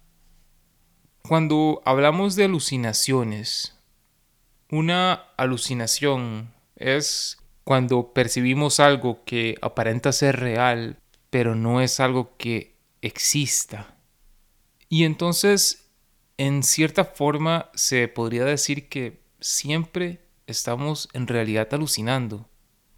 Cuando 1.21 1.83
hablamos 1.85 2.35
de 2.35 2.45
alucinaciones, 2.45 3.77
una 4.71 5.13
alucinación 5.37 6.51
es 6.75 7.37
cuando 7.63 8.11
percibimos 8.11 8.79
algo 8.79 9.23
que 9.23 9.55
aparenta 9.61 10.11
ser 10.11 10.39
real, 10.39 10.97
pero 11.29 11.53
no 11.53 11.79
es 11.79 11.99
algo 11.99 12.35
que 12.37 12.75
exista. 13.03 13.95
Y 14.89 15.03
entonces, 15.03 15.91
en 16.37 16.63
cierta 16.63 17.05
forma, 17.05 17.69
se 17.75 18.07
podría 18.07 18.45
decir 18.45 18.89
que 18.89 19.21
siempre 19.39 20.25
estamos 20.47 21.07
en 21.13 21.27
realidad 21.27 21.67
alucinando, 21.71 22.49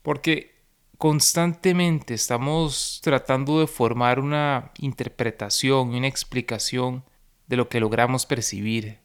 porque 0.02 0.53
constantemente 0.98 2.14
estamos 2.14 3.00
tratando 3.04 3.60
de 3.60 3.68
formar 3.68 4.20
una 4.20 4.72
interpretación 4.78 5.96
una 5.96 6.08
explicación 6.08 7.04
de 7.48 7.58
lo 7.58 7.70
que 7.70 7.80
logramos 7.80 8.26
percibir. 8.26 9.00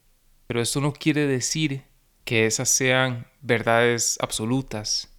Pero 0.47 0.61
eso 0.61 0.81
no 0.81 0.93
quiere 0.93 1.27
decir 1.27 1.83
que 2.23 2.45
esas 2.45 2.69
sean 2.69 3.27
verdades 3.41 4.17
absolutas, 4.21 5.09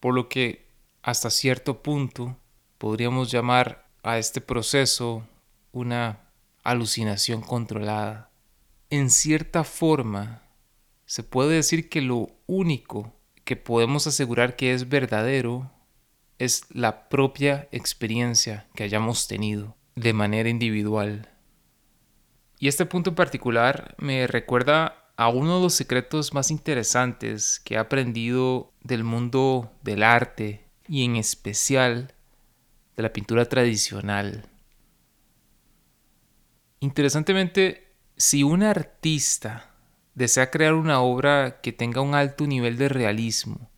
por 0.00 0.14
lo 0.14 0.28
que 0.28 0.66
hasta 1.02 1.30
cierto 1.30 1.82
punto 1.82 2.36
podríamos 2.78 3.30
llamar 3.30 3.88
a 4.02 4.18
este 4.18 4.40
proceso 4.40 5.26
una 5.72 6.20
alucinación 6.62 7.40
controlada. 7.40 8.30
En 8.90 9.10
cierta 9.10 9.64
forma, 9.64 10.42
se 11.06 11.22
puede 11.22 11.56
decir 11.56 11.88
que 11.88 12.00
lo 12.00 12.28
único 12.46 13.12
que 13.44 13.56
podemos 13.56 14.06
asegurar 14.06 14.56
que 14.56 14.74
es 14.74 14.88
verdadero 14.88 15.70
es 16.40 16.64
la 16.70 17.10
propia 17.10 17.68
experiencia 17.70 18.66
que 18.74 18.82
hayamos 18.82 19.28
tenido 19.28 19.76
de 19.94 20.14
manera 20.14 20.48
individual. 20.48 21.28
Y 22.58 22.68
este 22.68 22.86
punto 22.86 23.10
en 23.10 23.16
particular 23.16 23.94
me 23.98 24.26
recuerda 24.26 25.12
a 25.16 25.28
uno 25.28 25.56
de 25.56 25.62
los 25.62 25.74
secretos 25.74 26.32
más 26.32 26.50
interesantes 26.50 27.60
que 27.60 27.74
he 27.74 27.78
aprendido 27.78 28.72
del 28.82 29.04
mundo 29.04 29.70
del 29.82 30.02
arte 30.02 30.64
y 30.88 31.04
en 31.04 31.16
especial 31.16 32.14
de 32.96 33.02
la 33.02 33.12
pintura 33.12 33.44
tradicional. 33.44 34.48
Interesantemente, 36.80 37.92
si 38.16 38.42
un 38.44 38.62
artista 38.62 39.74
desea 40.14 40.50
crear 40.50 40.72
una 40.72 41.02
obra 41.02 41.60
que 41.60 41.72
tenga 41.72 42.00
un 42.00 42.14
alto 42.14 42.46
nivel 42.46 42.78
de 42.78 42.88
realismo, 42.88 43.69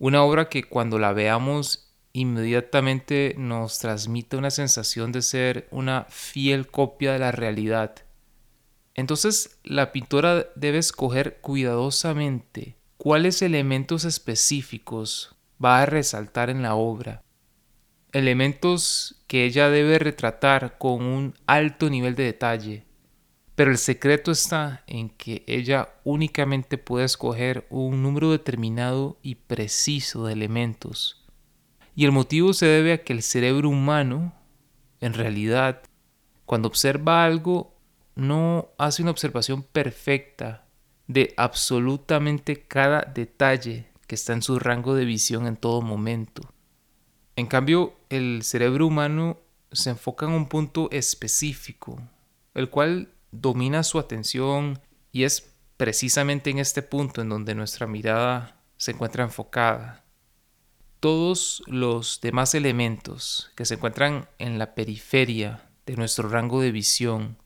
una 0.00 0.24
obra 0.24 0.48
que 0.48 0.64
cuando 0.64 0.98
la 0.98 1.12
veamos 1.12 1.92
inmediatamente 2.14 3.34
nos 3.36 3.78
transmite 3.78 4.38
una 4.38 4.50
sensación 4.50 5.12
de 5.12 5.20
ser 5.20 5.68
una 5.70 6.06
fiel 6.08 6.66
copia 6.68 7.12
de 7.12 7.18
la 7.18 7.32
realidad. 7.32 7.94
Entonces 8.94 9.60
la 9.62 9.92
pintora 9.92 10.46
debe 10.56 10.78
escoger 10.78 11.38
cuidadosamente 11.42 12.76
cuáles 12.96 13.42
elementos 13.42 14.06
específicos 14.06 15.36
va 15.62 15.82
a 15.82 15.86
resaltar 15.86 16.48
en 16.48 16.62
la 16.62 16.74
obra. 16.74 17.22
Elementos 18.12 19.22
que 19.26 19.44
ella 19.44 19.68
debe 19.68 19.98
retratar 19.98 20.78
con 20.78 21.04
un 21.04 21.34
alto 21.46 21.90
nivel 21.90 22.14
de 22.14 22.24
detalle 22.24 22.86
pero 23.54 23.70
el 23.70 23.78
secreto 23.78 24.30
está 24.30 24.84
en 24.86 25.10
que 25.10 25.44
ella 25.46 25.90
únicamente 26.04 26.78
puede 26.78 27.04
escoger 27.04 27.66
un 27.70 28.02
número 28.02 28.30
determinado 28.30 29.18
y 29.22 29.34
preciso 29.34 30.26
de 30.26 30.32
elementos. 30.32 31.24
Y 31.94 32.04
el 32.04 32.12
motivo 32.12 32.52
se 32.52 32.66
debe 32.66 32.92
a 32.92 33.04
que 33.04 33.12
el 33.12 33.22
cerebro 33.22 33.68
humano, 33.68 34.32
en 35.00 35.12
realidad, 35.12 35.82
cuando 36.46 36.68
observa 36.68 37.24
algo, 37.24 37.74
no 38.14 38.68
hace 38.78 39.02
una 39.02 39.10
observación 39.10 39.62
perfecta 39.62 40.66
de 41.06 41.34
absolutamente 41.36 42.62
cada 42.62 43.02
detalle 43.02 43.90
que 44.06 44.14
está 44.14 44.32
en 44.32 44.42
su 44.42 44.58
rango 44.58 44.94
de 44.94 45.04
visión 45.04 45.46
en 45.46 45.56
todo 45.56 45.82
momento. 45.82 46.42
En 47.36 47.46
cambio, 47.46 47.94
el 48.08 48.42
cerebro 48.42 48.86
humano 48.86 49.38
se 49.72 49.90
enfoca 49.90 50.26
en 50.26 50.32
un 50.32 50.48
punto 50.48 50.88
específico, 50.90 52.00
el 52.54 52.70
cual 52.70 53.12
domina 53.32 53.82
su 53.82 53.98
atención 53.98 54.80
y 55.12 55.24
es 55.24 55.54
precisamente 55.76 56.50
en 56.50 56.58
este 56.58 56.82
punto 56.82 57.22
en 57.22 57.28
donde 57.28 57.54
nuestra 57.54 57.86
mirada 57.86 58.60
se 58.76 58.92
encuentra 58.92 59.24
enfocada. 59.24 60.04
Todos 61.00 61.62
los 61.66 62.20
demás 62.20 62.54
elementos 62.54 63.50
que 63.56 63.64
se 63.64 63.74
encuentran 63.74 64.28
en 64.38 64.58
la 64.58 64.74
periferia 64.74 65.70
de 65.86 65.96
nuestro 65.96 66.28
rango 66.28 66.60
de 66.60 66.72
visión 66.72 67.38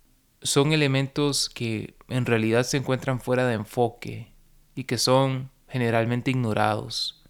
son 0.42 0.72
elementos 0.72 1.48
que 1.48 1.96
en 2.08 2.26
realidad 2.26 2.64
se 2.64 2.76
encuentran 2.76 3.20
fuera 3.20 3.46
de 3.46 3.54
enfoque 3.54 4.32
y 4.74 4.84
que 4.84 4.98
son 4.98 5.50
generalmente 5.68 6.30
ignorados. 6.30 7.24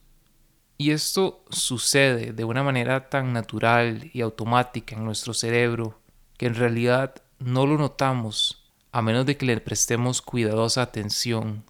Y 0.76 0.90
esto 0.90 1.44
sucede 1.50 2.32
de 2.32 2.44
una 2.44 2.62
manera 2.62 3.08
tan 3.08 3.32
natural 3.32 4.10
y 4.12 4.22
automática 4.22 4.96
en 4.96 5.04
nuestro 5.04 5.32
cerebro 5.32 6.00
que 6.36 6.46
en 6.46 6.54
realidad 6.54 7.14
no 7.38 7.66
lo 7.66 7.78
notamos 7.78 8.64
a 8.94 9.02
menos 9.02 9.26
de 9.26 9.36
que 9.36 9.44
le 9.44 9.60
prestemos 9.60 10.22
cuidadosa 10.22 10.82
atención. 10.82 11.64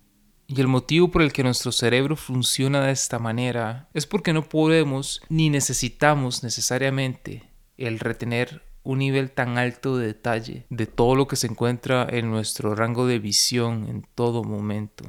Y 0.47 0.61
el 0.61 0.69
motivo 0.69 1.11
por 1.11 1.23
el 1.23 1.33
que 1.33 1.43
nuestro 1.43 1.73
cerebro 1.73 2.17
funciona 2.17 2.83
de 2.83 2.93
esta 2.93 3.19
manera 3.19 3.89
es 3.95 4.07
porque 4.07 4.35
no 4.35 4.47
podemos 4.47 5.23
ni 5.31 5.49
necesitamos 5.49 6.43
necesariamente 6.43 7.51
el 7.79 7.99
retener 7.99 8.63
un 8.83 8.99
nivel 8.99 9.31
tan 9.31 9.57
alto 9.57 9.97
de 9.97 10.09
detalle 10.09 10.67
de 10.69 10.87
todo 10.87 11.15
lo 11.15 11.27
que 11.27 11.37
se 11.37 11.47
encuentra 11.47 12.07
en 12.11 12.31
nuestro 12.31 12.75
rango 12.75 13.07
de 13.07 13.19
visión 13.19 13.89
en 13.89 14.07
todo 14.15 14.45
momento. 14.45 15.05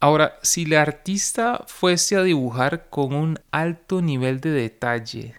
Ahora, 0.00 0.38
si 0.42 0.64
la 0.64 0.82
artista 0.82 1.64
fuese 1.68 2.16
a 2.16 2.22
dibujar 2.22 2.88
con 2.90 3.14
un 3.14 3.38
alto 3.52 4.02
nivel 4.02 4.40
de 4.40 4.50
detalle 4.50 5.34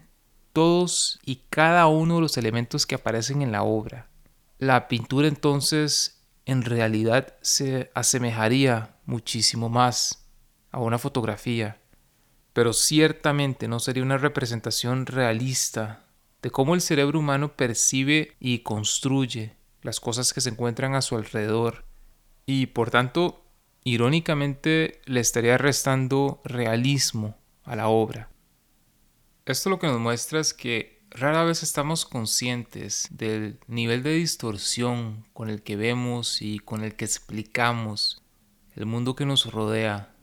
todos 0.60 1.18
y 1.24 1.36
cada 1.48 1.86
uno 1.86 2.16
de 2.16 2.20
los 2.20 2.36
elementos 2.36 2.86
que 2.86 2.94
aparecen 2.94 3.40
en 3.40 3.50
la 3.50 3.62
obra, 3.62 4.10
la 4.58 4.88
pintura 4.88 5.26
entonces 5.26 6.22
en 6.44 6.60
realidad 6.60 7.34
se 7.40 7.90
asemejaría 7.94 8.94
muchísimo 9.06 9.70
más 9.70 10.28
a 10.70 10.80
una 10.80 10.98
fotografía, 10.98 11.80
pero 12.52 12.74
ciertamente 12.74 13.68
no 13.68 13.80
sería 13.80 14.02
una 14.02 14.18
representación 14.18 15.06
realista 15.06 16.04
de 16.42 16.50
cómo 16.50 16.74
el 16.74 16.82
cerebro 16.82 17.20
humano 17.20 17.56
percibe 17.56 18.36
y 18.38 18.58
construye 18.58 19.56
las 19.80 19.98
cosas 19.98 20.34
que 20.34 20.42
se 20.42 20.50
encuentran 20.50 20.94
a 20.94 21.00
su 21.00 21.16
alrededor 21.16 21.86
y 22.44 22.66
por 22.66 22.90
tanto 22.90 23.46
irónicamente 23.82 25.00
le 25.06 25.20
estaría 25.20 25.56
restando 25.56 26.42
realismo 26.44 27.38
a 27.64 27.76
la 27.76 27.88
obra. 27.88 28.28
Esto 29.46 29.70
lo 29.70 29.78
que 29.78 29.86
nos 29.86 29.98
muestra 29.98 30.40
es 30.40 30.52
que 30.52 31.02
rara 31.10 31.44
vez 31.44 31.62
estamos 31.62 32.04
conscientes 32.04 33.08
del 33.10 33.58
nivel 33.66 34.02
de 34.02 34.12
distorsión 34.12 35.26
con 35.32 35.48
el 35.48 35.62
que 35.62 35.76
vemos 35.76 36.42
y 36.42 36.58
con 36.58 36.84
el 36.84 36.94
que 36.94 37.04
explicamos 37.04 38.22
el 38.76 38.86
mundo 38.86 39.16
que 39.16 39.26
nos 39.26 39.50
rodea. 39.50 40.14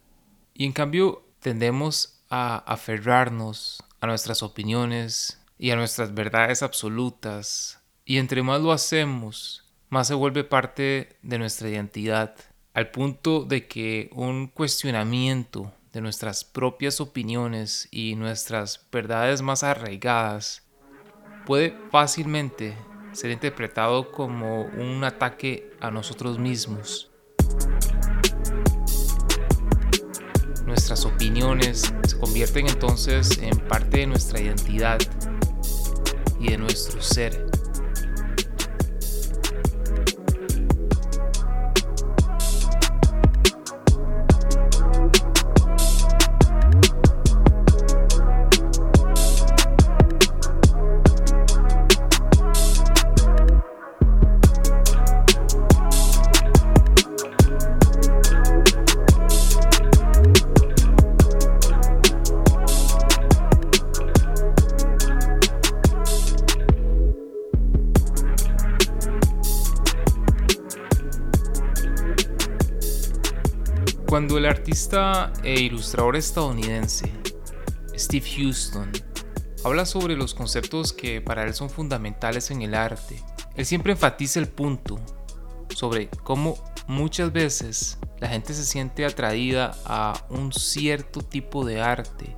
Y 0.53 0.65
en 0.65 0.71
cambio 0.71 1.25
tendemos 1.39 2.21
a 2.29 2.57
aferrarnos 2.57 3.83
a 3.99 4.07
nuestras 4.07 4.43
opiniones 4.43 5.41
y 5.57 5.71
a 5.71 5.75
nuestras 5.75 6.13
verdades 6.13 6.63
absolutas. 6.63 7.81
Y 8.05 8.17
entre 8.17 8.43
más 8.43 8.61
lo 8.61 8.71
hacemos, 8.71 9.65
más 9.89 10.07
se 10.07 10.13
vuelve 10.13 10.43
parte 10.43 11.17
de 11.21 11.37
nuestra 11.39 11.69
identidad, 11.69 12.35
al 12.73 12.91
punto 12.91 13.43
de 13.43 13.67
que 13.67 14.09
un 14.13 14.47
cuestionamiento 14.47 15.73
de 15.97 16.01
nuestras 16.01 16.43
propias 16.43 17.01
opiniones 17.01 17.87
y 17.89 18.13
nuestras 18.13 18.87
verdades 18.91 19.41
más 19.41 19.63
arraigadas 19.63 20.61
puede 21.43 21.75
fácilmente 21.89 22.77
ser 23.13 23.31
interpretado 23.31 24.11
como 24.11 24.61
un 24.61 25.03
ataque 25.03 25.71
a 25.81 25.89
nosotros 25.89 26.37
mismos. 26.37 27.09
Nuestras 30.67 31.03
opiniones 31.03 31.91
se 32.07 32.19
convierten 32.19 32.67
entonces 32.67 33.39
en 33.39 33.57
parte 33.57 33.97
de 33.97 34.05
nuestra 34.05 34.39
identidad 34.39 34.99
y 36.39 36.51
de 36.51 36.57
nuestro 36.59 37.01
ser. 37.01 37.46
Cuando 74.07 74.37
el 74.37 74.45
artista 74.45 75.33
e 75.43 75.59
ilustrador 75.59 76.15
estadounidense 76.15 77.11
Steve 77.93 78.25
Houston 78.37 78.89
habla 79.65 79.85
sobre 79.85 80.15
los 80.15 80.33
conceptos 80.33 80.93
que 80.93 81.19
para 81.19 81.43
él 81.43 81.53
son 81.53 81.69
fundamentales 81.69 82.49
en 82.49 82.61
el 82.61 82.73
arte, 82.73 83.21
él 83.57 83.65
siempre 83.65 83.91
enfatiza 83.91 84.39
el 84.39 84.47
punto 84.47 84.97
sobre 85.75 86.07
cómo 86.23 86.55
muchas 86.87 87.33
veces 87.33 87.97
la 88.19 88.29
gente 88.29 88.53
se 88.53 88.63
siente 88.63 89.05
atraída 89.05 89.75
a 89.85 90.25
un 90.29 90.53
cierto 90.53 91.21
tipo 91.21 91.65
de 91.65 91.81
arte 91.81 92.37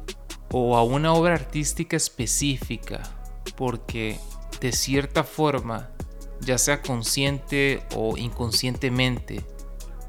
o 0.52 0.76
a 0.76 0.84
una 0.84 1.14
obra 1.14 1.36
artística 1.36 1.96
específica 1.96 3.04
porque 3.56 4.18
de 4.60 4.72
cierta 4.72 5.24
forma, 5.24 5.92
ya 6.42 6.58
sea 6.58 6.82
consciente 6.82 7.84
o 7.96 8.18
inconscientemente, 8.18 9.46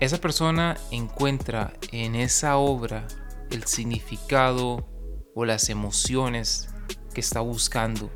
esa 0.01 0.19
persona 0.19 0.79
encuentra 0.91 1.75
en 1.93 2.15
esa 2.15 2.57
obra 2.57 3.07
el 3.51 3.65
significado 3.65 4.89
o 5.35 5.45
las 5.45 5.69
emociones 5.69 6.71
que 7.13 7.21
está 7.21 7.41
buscando. 7.41 8.11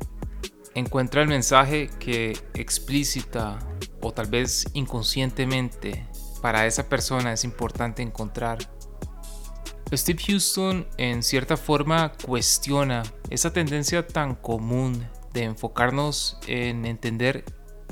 Encuentra 0.73 1.21
el 1.21 1.27
mensaje 1.27 1.89
que 1.99 2.37
explícita 2.55 3.59
o 4.01 4.11
tal 4.11 4.27
vez 4.27 4.65
inconscientemente 4.73 6.07
para 6.41 6.65
esa 6.65 6.89
persona 6.89 7.33
es 7.33 7.43
importante 7.43 8.01
encontrar. 8.01 8.57
Steve 9.93 10.21
Houston 10.27 10.87
en 10.97 11.21
cierta 11.21 11.55
forma 11.55 12.13
cuestiona 12.25 13.03
esa 13.29 13.53
tendencia 13.53 14.07
tan 14.07 14.33
común 14.33 15.07
de 15.33 15.43
enfocarnos 15.43 16.39
en 16.47 16.85
entender 16.85 17.45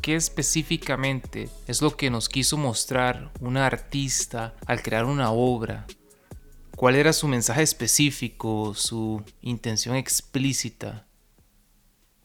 qué 0.04 0.16
específicamente 0.16 1.50
es 1.66 1.82
lo 1.82 1.96
que 1.96 2.10
nos 2.10 2.28
quiso 2.28 2.58
mostrar 2.58 3.32
un 3.40 3.56
artista 3.56 4.54
al 4.68 4.84
crear 4.84 5.06
una 5.06 5.32
obra. 5.32 5.88
¿Cuál 6.76 6.96
era 6.96 7.14
su 7.14 7.26
mensaje 7.30 7.62
específico, 7.64 8.74
su 8.76 9.24
intención 9.42 9.96
explícita? 9.96 11.08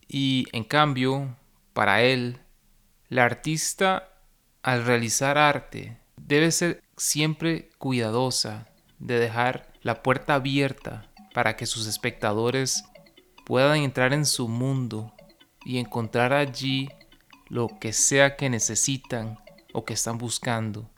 Y 0.09 0.47
en 0.51 0.65
cambio, 0.65 1.37
para 1.73 2.03
él, 2.03 2.41
la 3.09 3.25
artista 3.25 4.09
al 4.63 4.85
realizar 4.85 5.39
arte 5.39 6.01
debe 6.17 6.51
ser 6.51 6.83
siempre 6.97 7.71
cuidadosa 7.79 8.67
de 8.99 9.21
dejar 9.21 9.73
la 9.83 10.03
puerta 10.03 10.35
abierta 10.35 11.09
para 11.33 11.55
que 11.55 11.65
sus 11.65 11.87
espectadores 11.87 12.83
puedan 13.47 13.79
entrar 13.79 14.13
en 14.13 14.27
su 14.27 14.49
mundo 14.49 15.15
y 15.65 15.79
encontrar 15.79 16.33
allí 16.33 16.89
lo 17.51 17.69
que 17.81 17.93
sea 17.93 18.37
que 18.37 18.51
necesitan 18.51 19.39
o 19.73 19.85
que 19.85 19.95
están 19.95 20.19
buscando. 20.19 20.91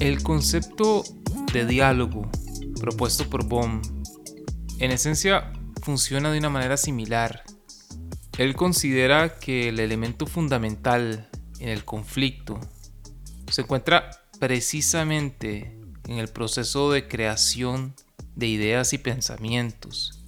El 0.00 0.22
concepto 0.22 1.02
de 1.52 1.64
diálogo 1.64 2.28
propuesto 2.78 3.24
por 3.30 3.46
Bohm 3.46 3.80
en 4.84 4.92
esencia 4.92 5.50
funciona 5.82 6.30
de 6.30 6.38
una 6.38 6.50
manera 6.50 6.76
similar. 6.76 7.42
Él 8.36 8.54
considera 8.54 9.38
que 9.38 9.68
el 9.68 9.80
elemento 9.80 10.26
fundamental 10.26 11.28
en 11.58 11.70
el 11.70 11.84
conflicto 11.84 12.60
se 13.50 13.62
encuentra 13.62 14.10
precisamente 14.38 15.80
en 16.06 16.18
el 16.18 16.28
proceso 16.28 16.90
de 16.90 17.08
creación 17.08 17.94
de 18.34 18.48
ideas 18.48 18.92
y 18.92 18.98
pensamientos. 18.98 20.22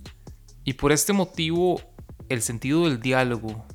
Y 0.65 0.75
por 0.75 0.93
este 0.93 1.13
motivo, 1.13 1.81
el 2.29 2.41
sentido 2.41 2.85
del 2.85 3.01
diálogo 3.01 3.67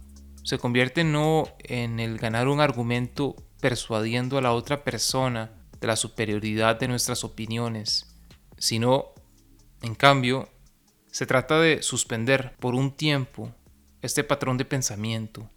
se 0.44 0.58
convierte 0.58 1.04
no 1.04 1.48
en 1.60 2.00
el 2.00 2.18
ganar 2.18 2.48
un 2.48 2.60
argumento 2.60 3.36
persuadiendo 3.60 4.38
a 4.38 4.42
la 4.42 4.54
otra 4.54 4.84
persona 4.84 5.52
de 5.80 5.88
la 5.88 5.96
superioridad 5.96 6.80
de 6.80 6.88
nuestras 6.88 7.24
opiniones, 7.24 8.16
sino, 8.58 9.14
en 9.82 9.94
cambio, 9.96 10.50
Se 11.12 11.26
trata 11.26 11.60
de 11.60 11.84
suspender 11.84 12.56
por 12.60 12.74
un 12.74 12.96
tiempo 12.96 13.54
este 14.02 14.24
patrón 14.24 14.58
de 14.58 14.66
pensamiento. 14.66 15.50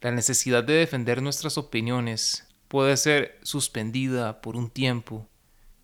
La 0.00 0.12
necesidad 0.12 0.62
de 0.62 0.74
defender 0.74 1.20
nuestras 1.20 1.58
opiniones 1.58 2.46
puede 2.68 2.96
ser 2.96 3.38
suspendida 3.42 4.40
por 4.40 4.56
un 4.56 4.70
tiempo 4.70 5.28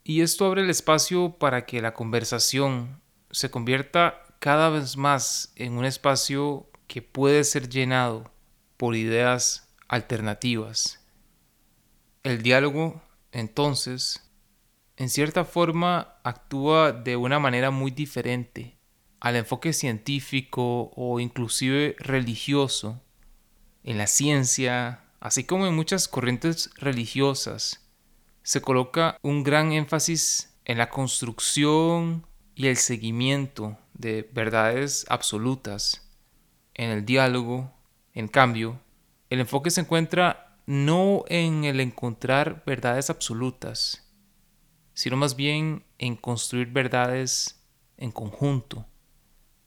y 0.05 0.21
esto 0.21 0.47
abre 0.47 0.63
el 0.63 0.71
espacio 0.71 1.37
para 1.39 1.67
que 1.67 1.81
la 1.81 1.95
conversación 1.95 3.01
se 3.33 3.51
convierta 3.51 4.23
cada 4.39 4.69
vez 4.69 4.97
más 4.97 5.53
en 5.57 5.73
un 5.73 5.85
espacio 5.85 6.71
que 6.87 7.03
puede 7.03 7.43
ser 7.43 7.69
llenado 7.69 8.31
por 8.77 8.95
ideas 8.95 9.69
alternativas. 9.89 11.01
El 12.23 12.43
diálogo, 12.43 13.03
entonces, 13.33 14.32
en 14.97 15.09
cierta 15.09 15.45
forma 15.45 16.17
actúa 16.23 16.93
de 16.93 17.17
una 17.17 17.39
manera 17.39 17.71
muy 17.71 17.91
diferente 17.91 18.77
al 19.21 19.37
enfoque 19.37 19.73
científico 19.73 20.91
o 20.97 21.21
inclusive 21.21 21.95
religioso 21.99 23.01
en 23.85 23.99
la 23.99 24.07
ciencia, 24.07 25.05
así 25.21 25.45
como 25.45 25.67
en 25.67 25.75
muchas 25.75 26.09
corrientes 26.09 26.71
religiosas, 26.77 27.89
se 28.43 28.61
coloca 28.61 29.17
un 29.23 29.45
gran 29.45 29.73
énfasis 29.73 30.57
en 30.65 30.79
la 30.79 30.91
construcción 30.91 32.27
y 32.55 32.67
el 32.67 32.77
seguimiento 32.77 33.79
de 33.95 34.29
verdades 34.33 35.07
absolutas. 35.09 36.09
En 36.75 36.91
el 36.91 37.05
diálogo, 37.05 37.73
en 38.15 38.29
cambio, 38.29 38.81
el 39.31 39.41
enfoque 39.41 39.71
se 39.71 39.81
encuentra 39.81 40.59
no 40.67 41.25
en 41.29 41.65
el 41.65 41.81
encontrar 41.81 42.63
verdades 42.67 43.11
absolutas, 43.11 44.12
sino 44.95 45.17
más 45.17 45.37
bien 45.37 45.85
en 45.99 46.17
construir 46.17 46.69
verdades 46.69 47.63
en 47.97 48.11
conjunto. 48.11 48.87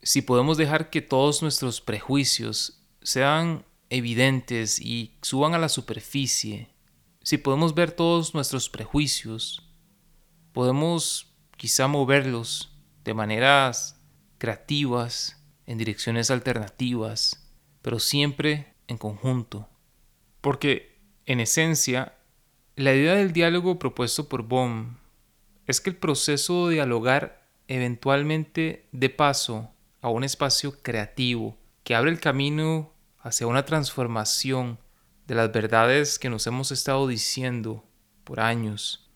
Si 0.02 0.22
podemos 0.22 0.56
dejar 0.56 0.90
que 0.90 1.02
todos 1.02 1.42
nuestros 1.42 1.80
prejuicios 1.80 2.82
sean 3.02 3.64
evidentes 3.90 4.78
y 4.78 5.16
suban 5.22 5.54
a 5.54 5.58
la 5.58 5.68
superficie, 5.68 6.68
si 7.22 7.38
podemos 7.38 7.74
ver 7.74 7.92
todos 7.92 8.34
nuestros 8.34 8.68
prejuicios, 8.68 9.68
podemos 10.52 11.34
quizá 11.56 11.88
moverlos 11.88 12.72
de 13.04 13.14
maneras 13.14 14.00
creativas, 14.38 15.42
en 15.66 15.78
direcciones 15.78 16.30
alternativas, 16.30 17.50
pero 17.82 17.98
siempre 17.98 18.74
en 18.86 18.98
conjunto. 18.98 19.68
Porque, 20.40 21.00
en 21.26 21.40
esencia, 21.40 22.16
la 22.76 22.94
idea 22.94 23.14
del 23.14 23.32
diálogo 23.32 23.78
propuesto 23.78 24.28
por 24.28 24.42
Bohm 24.44 24.96
es 25.66 25.80
que 25.80 25.90
el 25.90 25.96
proceso 25.96 26.68
de 26.68 26.74
dialogar 26.74 27.48
eventualmente 27.68 28.88
dé 28.92 29.10
paso 29.10 29.70
a 30.00 30.08
un 30.08 30.24
espacio 30.24 30.80
creativo 30.82 31.56
que 31.82 31.94
abre 31.94 32.10
el 32.10 32.20
camino 32.20 32.92
hacia 33.18 33.46
una 33.46 33.64
transformación 33.64 34.78
de 35.26 35.34
las 35.34 35.52
verdades 35.52 36.18
que 36.18 36.30
nos 36.30 36.46
hemos 36.46 36.70
estado 36.70 37.08
diciendo 37.08 37.84
por 38.22 38.40
años. 38.40 39.10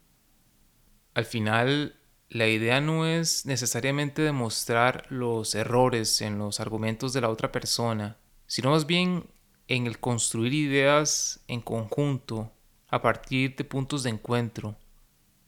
Al 1.15 1.25
final, 1.25 1.97
la 2.29 2.49
idea 2.49 2.81
no 2.81 3.07
es 3.07 3.47
necesariamente 3.47 4.23
demostrar 4.23 5.07
los 5.11 5.55
errores 5.55 6.21
en 6.21 6.39
los 6.39 6.61
argumentos 6.61 7.13
de 7.13 7.21
la 7.21 7.29
otra 7.29 7.53
persona, 7.53 8.19
sino 8.47 8.71
más 8.71 8.87
bien 8.87 9.27
en 9.69 9.87
el 9.87 10.01
construir 10.01 10.55
ideas 10.55 11.45
en 11.47 11.61
conjunto 11.61 12.53
a 12.89 13.03
partir 13.03 13.55
de 13.55 13.65
puntos 13.65 14.03
de 14.03 14.11
encuentro 14.11 14.77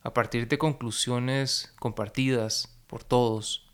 a 0.03 0.13
partir 0.13 0.47
de 0.47 0.57
conclusiones 0.57 1.73
compartidas 1.79 2.77
por 2.87 3.03
todos. 3.03 3.71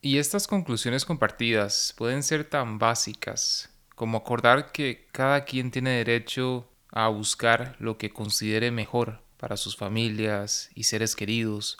Y 0.00 0.18
estas 0.18 0.46
conclusiones 0.46 1.04
compartidas 1.04 1.94
pueden 1.96 2.22
ser 2.22 2.44
tan 2.44 2.78
básicas 2.78 3.70
como 3.94 4.18
acordar 4.18 4.72
que 4.72 5.08
cada 5.12 5.44
quien 5.44 5.70
tiene 5.70 5.90
derecho 5.90 6.68
a 6.90 7.08
buscar 7.08 7.76
lo 7.78 7.96
que 7.96 8.10
considere 8.10 8.70
mejor 8.70 9.22
para 9.36 9.56
sus 9.56 9.76
familias 9.76 10.70
y 10.74 10.84
seres 10.84 11.16
queridos, 11.16 11.78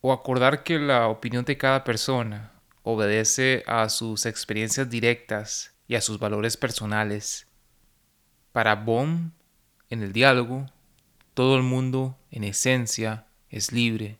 o 0.00 0.12
acordar 0.12 0.64
que 0.64 0.78
la 0.78 1.08
opinión 1.08 1.44
de 1.44 1.56
cada 1.56 1.84
persona 1.84 2.52
obedece 2.82 3.62
a 3.66 3.88
sus 3.88 4.26
experiencias 4.26 4.90
directas 4.90 5.74
y 5.88 5.94
a 5.94 6.00
sus 6.00 6.18
valores 6.18 6.56
personales. 6.56 7.46
Para 8.52 8.74
Bohm, 8.74 9.32
en 9.90 10.02
el 10.02 10.12
diálogo, 10.12 10.66
todo 11.34 11.56
el 11.56 11.64
mundo, 11.64 12.16
en 12.30 12.44
esencia, 12.44 13.26
es 13.50 13.72
libre. 13.72 14.18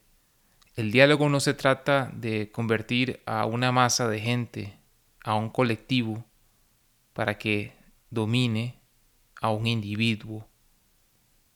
El 0.74 0.90
diálogo 0.90 1.28
no 1.28 1.38
se 1.38 1.54
trata 1.54 2.10
de 2.12 2.50
convertir 2.50 3.22
a 3.24 3.46
una 3.46 3.70
masa 3.70 4.08
de 4.08 4.20
gente, 4.20 4.76
a 5.22 5.36
un 5.36 5.48
colectivo, 5.48 6.24
para 7.12 7.38
que 7.38 7.72
domine 8.10 8.80
a 9.40 9.50
un 9.50 9.68
individuo. 9.68 10.48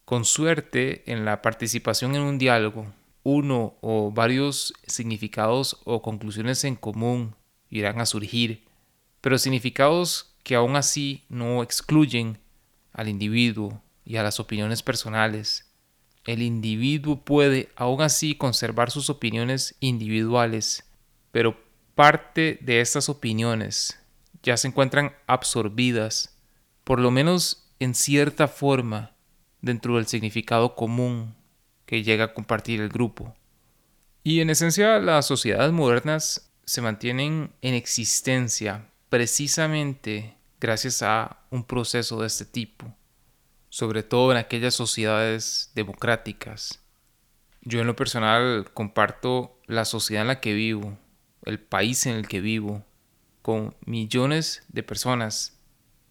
Con 0.04 0.24
suerte, 0.24 1.02
en 1.10 1.24
la 1.24 1.42
participación 1.42 2.14
en 2.14 2.22
un 2.22 2.38
diálogo, 2.38 2.86
uno 3.24 3.76
o 3.80 4.12
varios 4.12 4.72
significados 4.86 5.80
o 5.84 6.00
conclusiones 6.00 6.62
en 6.64 6.76
común 6.76 7.34
irán 7.68 8.00
a 8.00 8.06
surgir, 8.06 8.64
pero 9.20 9.36
significados 9.38 10.36
que 10.44 10.54
aún 10.54 10.76
así 10.76 11.24
no 11.28 11.62
excluyen 11.64 12.38
al 12.92 13.08
individuo 13.08 13.82
y 14.08 14.16
a 14.16 14.22
las 14.22 14.40
opiniones 14.40 14.82
personales. 14.82 15.70
El 16.24 16.40
individuo 16.40 17.22
puede 17.24 17.68
aún 17.76 18.00
así 18.00 18.34
conservar 18.34 18.90
sus 18.90 19.10
opiniones 19.10 19.76
individuales, 19.80 20.90
pero 21.30 21.62
parte 21.94 22.58
de 22.62 22.80
estas 22.80 23.10
opiniones 23.10 24.00
ya 24.42 24.56
se 24.56 24.68
encuentran 24.68 25.12
absorbidas, 25.26 26.38
por 26.84 27.00
lo 27.00 27.10
menos 27.10 27.70
en 27.80 27.94
cierta 27.94 28.48
forma, 28.48 29.14
dentro 29.60 29.96
del 29.96 30.06
significado 30.06 30.74
común 30.74 31.34
que 31.84 32.02
llega 32.02 32.24
a 32.24 32.34
compartir 32.34 32.80
el 32.80 32.88
grupo. 32.88 33.36
Y 34.24 34.40
en 34.40 34.48
esencia 34.48 34.98
las 35.00 35.26
sociedades 35.26 35.72
modernas 35.72 36.50
se 36.64 36.80
mantienen 36.80 37.52
en 37.60 37.74
existencia 37.74 38.86
precisamente 39.10 40.34
gracias 40.60 41.02
a 41.02 41.40
un 41.50 41.62
proceso 41.62 42.22
de 42.22 42.26
este 42.26 42.46
tipo 42.46 42.94
sobre 43.68 44.02
todo 44.02 44.32
en 44.32 44.38
aquellas 44.38 44.74
sociedades 44.74 45.70
democráticas. 45.74 46.82
Yo 47.62 47.80
en 47.80 47.86
lo 47.86 47.96
personal 47.96 48.70
comparto 48.72 49.58
la 49.66 49.84
sociedad 49.84 50.22
en 50.22 50.28
la 50.28 50.40
que 50.40 50.54
vivo, 50.54 50.98
el 51.44 51.60
país 51.60 52.06
en 52.06 52.16
el 52.16 52.28
que 52.28 52.40
vivo, 52.40 52.84
con 53.42 53.74
millones 53.84 54.62
de 54.68 54.82
personas 54.82 55.58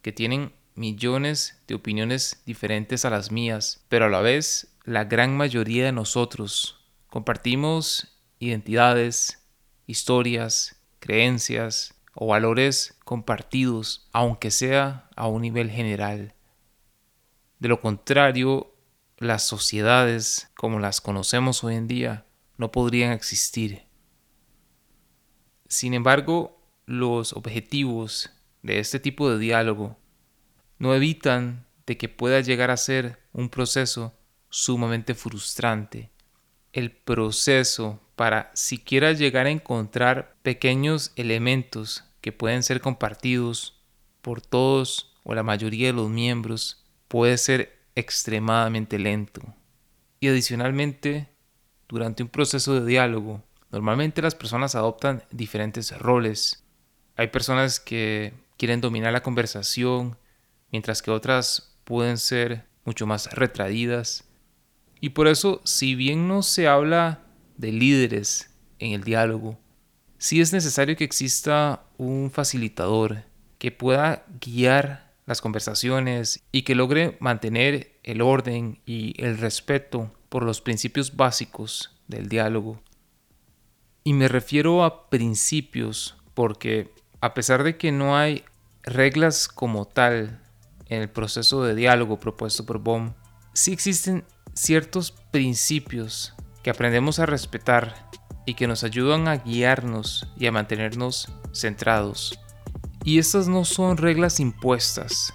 que 0.01 0.11
tienen 0.11 0.53
millones 0.75 1.61
de 1.67 1.75
opiniones 1.75 2.41
diferentes 2.45 3.05
a 3.05 3.09
las 3.09 3.31
mías, 3.31 3.83
pero 3.89 4.05
a 4.05 4.09
la 4.09 4.21
vez 4.21 4.75
la 4.83 5.03
gran 5.03 5.35
mayoría 5.35 5.85
de 5.85 5.91
nosotros 5.91 6.85
compartimos 7.07 8.19
identidades, 8.39 9.43
historias, 9.87 10.79
creencias 10.99 11.95
o 12.13 12.27
valores 12.27 12.97
compartidos, 13.03 14.07
aunque 14.11 14.51
sea 14.51 15.09
a 15.15 15.27
un 15.27 15.41
nivel 15.41 15.69
general. 15.69 16.33
De 17.59 17.67
lo 17.67 17.81
contrario, 17.81 18.73
las 19.17 19.43
sociedades 19.43 20.51
como 20.55 20.79
las 20.79 21.01
conocemos 21.01 21.63
hoy 21.63 21.75
en 21.75 21.87
día 21.87 22.25
no 22.57 22.71
podrían 22.71 23.11
existir. 23.11 23.83
Sin 25.67 25.93
embargo, 25.93 26.61
los 26.85 27.33
objetivos 27.33 28.29
de 28.61 28.79
este 28.79 28.99
tipo 28.99 29.29
de 29.29 29.39
diálogo 29.39 29.97
no 30.77 30.93
evitan 30.93 31.65
de 31.85 31.97
que 31.97 32.09
pueda 32.09 32.41
llegar 32.41 32.69
a 32.69 32.77
ser 32.77 33.19
un 33.33 33.49
proceso 33.49 34.13
sumamente 34.49 35.15
frustrante. 35.15 36.11
El 36.73 36.91
proceso 36.91 37.99
para 38.15 38.51
siquiera 38.53 39.13
llegar 39.13 39.47
a 39.47 39.51
encontrar 39.51 40.35
pequeños 40.43 41.11
elementos 41.15 42.03
que 42.21 42.31
pueden 42.31 42.61
ser 42.61 42.81
compartidos 42.81 43.81
por 44.21 44.41
todos 44.41 45.15
o 45.23 45.33
la 45.33 45.43
mayoría 45.43 45.87
de 45.87 45.93
los 45.93 46.09
miembros 46.09 46.86
puede 47.07 47.37
ser 47.37 47.77
extremadamente 47.95 48.99
lento. 48.99 49.41
Y 50.19 50.27
adicionalmente, 50.27 51.29
durante 51.87 52.23
un 52.23 52.29
proceso 52.29 52.79
de 52.79 52.85
diálogo, 52.85 53.43
normalmente 53.71 54.21
las 54.21 54.35
personas 54.35 54.75
adoptan 54.75 55.23
diferentes 55.31 55.97
roles. 55.97 56.63
Hay 57.15 57.27
personas 57.27 57.79
que 57.79 58.33
quieren 58.57 58.81
dominar 58.81 59.13
la 59.13 59.23
conversación, 59.23 60.17
mientras 60.71 61.01
que 61.01 61.11
otras 61.11 61.75
pueden 61.83 62.17
ser 62.17 62.65
mucho 62.85 63.05
más 63.05 63.31
retraídas. 63.33 64.23
Y 64.99 65.09
por 65.09 65.27
eso, 65.27 65.61
si 65.63 65.95
bien 65.95 66.27
no 66.27 66.41
se 66.43 66.67
habla 66.67 67.23
de 67.57 67.71
líderes 67.71 68.49
en 68.79 68.93
el 68.93 69.03
diálogo, 69.03 69.59
sí 70.17 70.41
es 70.41 70.53
necesario 70.53 70.95
que 70.95 71.03
exista 71.03 71.83
un 71.97 72.31
facilitador 72.31 73.23
que 73.57 73.71
pueda 73.71 74.25
guiar 74.41 75.06
las 75.27 75.41
conversaciones 75.41 76.41
y 76.51 76.63
que 76.63 76.73
logre 76.73 77.17
mantener 77.19 77.99
el 78.01 78.21
orden 78.21 78.81
y 78.85 79.13
el 79.23 79.37
respeto 79.37 80.11
por 80.29 80.43
los 80.43 80.61
principios 80.61 81.15
básicos 81.15 81.95
del 82.07 82.29
diálogo. 82.29 82.81
Y 84.03 84.13
me 84.13 84.29
refiero 84.29 84.83
a 84.83 85.09
principios 85.09 86.15
porque 86.33 86.93
a 87.19 87.33
pesar 87.33 87.63
de 87.63 87.77
que 87.77 87.91
no 87.91 88.17
hay 88.17 88.45
reglas 88.83 89.49
como 89.49 89.85
tal 89.85 90.41
en 90.87 91.01
el 91.01 91.09
proceso 91.09 91.61
de 91.63 91.75
diálogo 91.75 92.19
propuesto 92.19 92.65
por 92.65 92.79
Bohm, 92.79 93.13
sí 93.53 93.73
existen 93.73 94.23
ciertos 94.53 95.11
principios 95.11 96.33
que 96.63 96.69
aprendemos 96.69 97.19
a 97.19 97.25
respetar 97.25 98.09
y 98.45 98.53
que 98.53 98.67
nos 98.67 98.85
ayudan 98.85 99.27
a 99.27 99.37
guiarnos 99.37 100.25
y 100.37 100.47
a 100.47 100.53
mantenernos 100.53 101.27
centrados. 101.53 102.39
Y 103.07 103.19
estas 103.19 103.47
no 103.47 103.63
son 103.63 103.95
reglas 103.95 104.41
impuestas, 104.41 105.33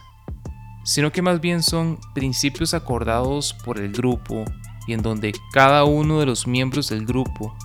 sino 0.85 1.11
que 1.11 1.23
más 1.23 1.41
bien 1.41 1.63
son 1.63 1.99
principios 2.13 2.75
acordados 2.75 3.55
por 3.65 3.79
el 3.79 3.93
grupo 3.93 4.45
y 4.87 4.93
en 4.93 5.01
donde 5.01 5.33
cada 5.55 5.85
uno 5.85 6.21
de 6.21 6.27
los 6.27 6.47
miembros 6.47 6.91
del 6.91 7.07
grupo 7.07 7.57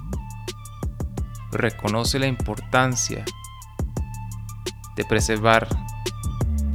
reconoce 1.51 2.19
la 2.19 2.27
importancia 2.27 3.25
de 4.95 5.03
preservar 5.03 5.67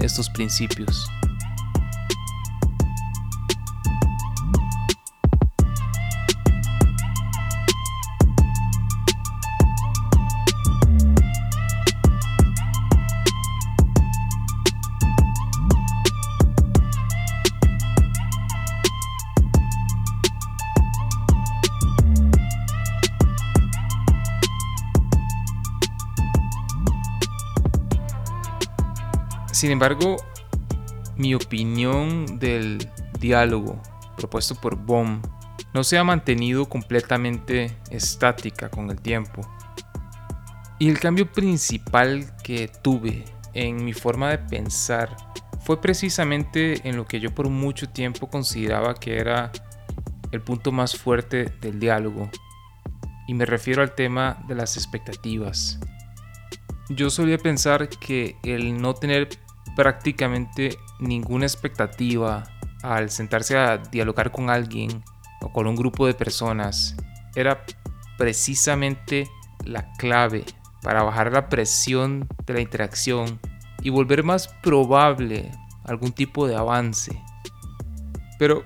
estos 0.01 0.29
principios. 0.29 1.09
Sin 29.63 29.71
embargo, 29.71 30.17
mi 31.17 31.37
opinión 31.37 32.41
del 32.41 32.85
diálogo 33.21 33.81
propuesto 34.17 34.57
por 34.57 34.75
Bohm 34.75 35.23
no 35.73 35.85
se 35.85 35.99
ha 35.99 36.03
mantenido 36.03 36.69
completamente 36.69 37.79
estática 37.89 38.69
con 38.71 38.91
el 38.91 39.01
tiempo. 39.01 39.41
Y 40.81 40.89
el 40.89 40.99
cambio 40.99 41.31
principal 41.31 42.37
que 42.43 42.73
tuve 42.83 43.25
en 43.55 43.85
mi 43.85 43.93
forma 43.93 44.31
de 44.31 44.39
pensar 44.39 45.17
fue 45.61 45.81
precisamente 45.81 46.81
en 46.83 46.97
lo 46.97 47.07
que 47.07 47.21
yo 47.21 47.33
por 47.33 47.49
mucho 47.49 47.89
tiempo 47.89 48.29
consideraba 48.29 48.95
que 48.95 49.17
era 49.17 49.53
el 50.33 50.41
punto 50.41 50.73
más 50.73 50.97
fuerte 50.97 51.55
del 51.61 51.79
diálogo. 51.79 52.29
Y 53.29 53.35
me 53.35 53.47
refiero 53.47 53.81
al 53.81 53.95
tema 53.95 54.43
de 54.49 54.57
las 54.57 54.77
expectativas. 54.77 55.79
Yo 56.89 57.11
solía 57.11 57.39
pensar 57.39 57.89
que 57.89 58.37
el 58.43 58.83
no 58.83 58.95
tener 58.95 59.29
prácticamente 59.77 60.79
ninguna 61.01 61.47
expectativa 61.47 62.45
al 62.83 63.11
sentarse 63.11 63.57
a 63.57 63.79
dialogar 63.79 64.31
con 64.31 64.51
alguien 64.51 65.03
o 65.41 65.53
con 65.53 65.67
un 65.67 65.77
grupo 65.77 66.07
de 66.07 66.15
personas. 66.15 66.97
Era 67.35 67.65
precisamente 68.19 69.29
la 69.65 69.93
clave 69.95 70.45
para 70.83 71.03
bajar 71.03 71.33
la 71.33 71.49
presión 71.49 72.29
de 72.47 72.55
la 72.55 72.61
interacción 72.61 73.41
y 73.83 73.91
volver 73.91 74.25
más 74.25 74.49
probable 74.63 75.51
algún 75.85 76.13
tipo 76.13 76.47
de 76.47 76.57
avance. 76.57 77.21
Pero 78.39 78.65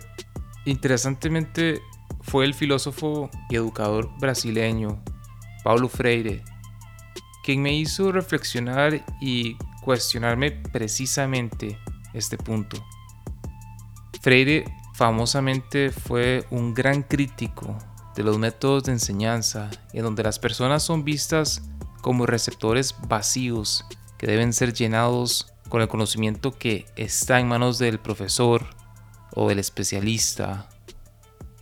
interesantemente 0.64 1.81
fue 2.23 2.45
el 2.45 2.55
filósofo 2.55 3.31
y 3.51 3.57
educador 3.57 4.11
brasileño 4.19 5.03
Paulo 5.62 5.88
Freire 5.88 6.42
quien 7.47 7.62
me 7.62 7.73
hizo 7.73 8.11
reflexionar 8.11 9.05
y 9.21 9.57
cuestionarme 9.87 10.51
precisamente 10.51 11.79
este 12.12 12.37
punto. 12.37 12.85
Freire 14.20 14.64
famosamente 14.96 15.92
fue 15.92 16.44
un 16.51 16.75
gran 16.75 17.05
crítico 17.05 17.79
de 18.16 18.25
los 18.25 18.37
métodos 18.37 18.83
de 18.83 18.92
enseñanza 18.92 19.70
en 19.92 20.03
donde 20.03 20.25
las 20.25 20.40
personas 20.40 20.83
son 20.83 21.05
vistas 21.05 21.62
como 22.01 22.27
receptores 22.27 22.96
vacíos 23.07 23.87
que 24.18 24.27
deben 24.27 24.53
ser 24.53 24.72
llenados 24.72 25.55
con 25.68 25.81
el 25.81 25.88
conocimiento 25.88 26.51
que 26.51 26.87
está 26.96 27.38
en 27.38 27.46
manos 27.46 27.79
del 27.79 28.01
profesor 28.01 28.66
o 29.37 29.49
del 29.49 29.61
especialista. 29.61 30.68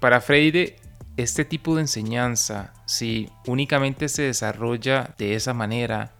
Para 0.00 0.22
Freire, 0.22 0.76
este 1.18 1.44
tipo 1.44 1.74
de 1.74 1.82
enseñanza, 1.82 2.72
si 2.86 3.28
únicamente 3.46 4.08
se 4.08 4.22
desarrolla 4.22 5.14
de 5.18 5.34
esa 5.34 5.52
manera, 5.52 6.13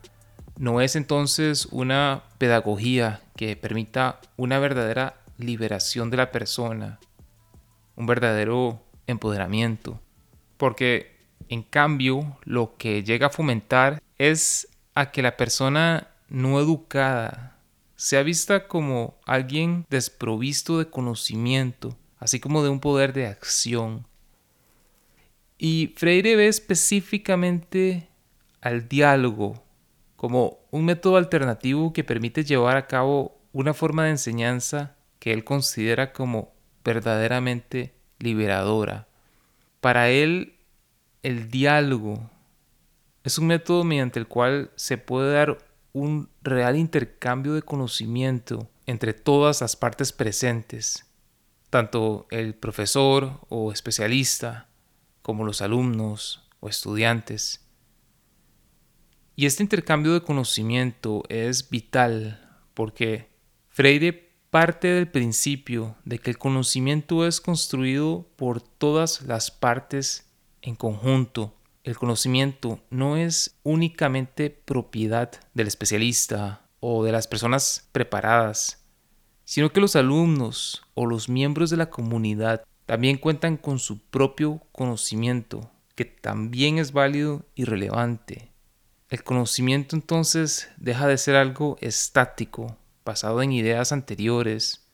no 0.56 0.80
es 0.80 0.96
entonces 0.96 1.66
una 1.70 2.24
pedagogía 2.38 3.22
que 3.36 3.56
permita 3.56 4.20
una 4.36 4.58
verdadera 4.58 5.16
liberación 5.38 6.10
de 6.10 6.16
la 6.16 6.30
persona, 6.30 7.00
un 7.96 8.06
verdadero 8.06 8.82
empoderamiento. 9.06 10.00
Porque 10.56 11.16
en 11.48 11.62
cambio 11.62 12.38
lo 12.44 12.76
que 12.76 13.02
llega 13.02 13.26
a 13.26 13.30
fomentar 13.30 14.00
es 14.18 14.68
a 14.94 15.10
que 15.10 15.22
la 15.22 15.36
persona 15.36 16.08
no 16.28 16.60
educada 16.60 17.58
sea 17.96 18.22
vista 18.22 18.68
como 18.68 19.18
alguien 19.26 19.86
desprovisto 19.90 20.78
de 20.78 20.88
conocimiento, 20.88 21.96
así 22.18 22.38
como 22.38 22.62
de 22.62 22.68
un 22.68 22.80
poder 22.80 23.12
de 23.12 23.26
acción. 23.26 24.06
Y 25.58 25.94
Freire 25.96 26.36
ve 26.36 26.48
específicamente 26.48 28.08
al 28.60 28.88
diálogo 28.88 29.63
como 30.24 30.60
un 30.70 30.86
método 30.86 31.18
alternativo 31.18 31.92
que 31.92 32.02
permite 32.02 32.44
llevar 32.44 32.78
a 32.78 32.86
cabo 32.86 33.42
una 33.52 33.74
forma 33.74 34.04
de 34.04 34.12
enseñanza 34.12 34.96
que 35.18 35.34
él 35.34 35.44
considera 35.44 36.14
como 36.14 36.54
verdaderamente 36.82 37.94
liberadora. 38.18 39.06
Para 39.82 40.08
él, 40.08 40.56
el 41.22 41.50
diálogo 41.50 42.30
es 43.22 43.36
un 43.36 43.48
método 43.48 43.84
mediante 43.84 44.18
el 44.18 44.26
cual 44.26 44.70
se 44.76 44.96
puede 44.96 45.30
dar 45.30 45.58
un 45.92 46.30
real 46.40 46.78
intercambio 46.78 47.52
de 47.52 47.60
conocimiento 47.60 48.70
entre 48.86 49.12
todas 49.12 49.60
las 49.60 49.76
partes 49.76 50.10
presentes, 50.10 51.04
tanto 51.68 52.26
el 52.30 52.54
profesor 52.54 53.40
o 53.50 53.72
especialista 53.72 54.68
como 55.20 55.44
los 55.44 55.60
alumnos 55.60 56.48
o 56.60 56.70
estudiantes. 56.70 57.63
Y 59.36 59.46
este 59.46 59.64
intercambio 59.64 60.14
de 60.14 60.20
conocimiento 60.20 61.24
es 61.28 61.68
vital 61.68 62.40
porque 62.74 63.28
Freire 63.68 64.32
parte 64.50 64.86
del 64.86 65.08
principio 65.08 65.96
de 66.04 66.20
que 66.20 66.30
el 66.30 66.38
conocimiento 66.38 67.26
es 67.26 67.40
construido 67.40 68.28
por 68.36 68.60
todas 68.60 69.22
las 69.22 69.50
partes 69.50 70.30
en 70.62 70.76
conjunto. 70.76 71.56
El 71.82 71.98
conocimiento 71.98 72.78
no 72.90 73.16
es 73.16 73.58
únicamente 73.64 74.50
propiedad 74.50 75.32
del 75.54 75.66
especialista 75.66 76.62
o 76.78 77.02
de 77.02 77.10
las 77.10 77.26
personas 77.26 77.88
preparadas, 77.90 78.86
sino 79.44 79.72
que 79.72 79.80
los 79.80 79.96
alumnos 79.96 80.84
o 80.94 81.06
los 81.06 81.28
miembros 81.28 81.70
de 81.70 81.76
la 81.76 81.90
comunidad 81.90 82.62
también 82.86 83.18
cuentan 83.18 83.56
con 83.56 83.80
su 83.80 83.98
propio 83.98 84.62
conocimiento, 84.70 85.68
que 85.96 86.04
también 86.04 86.78
es 86.78 86.92
válido 86.92 87.44
y 87.56 87.64
relevante. 87.64 88.53
El 89.10 89.22
conocimiento 89.22 89.96
entonces 89.96 90.70
deja 90.76 91.06
de 91.06 91.18
ser 91.18 91.36
algo 91.36 91.76
estático, 91.80 92.76
basado 93.04 93.42
en 93.42 93.52
ideas 93.52 93.92
anteriores, 93.92 94.88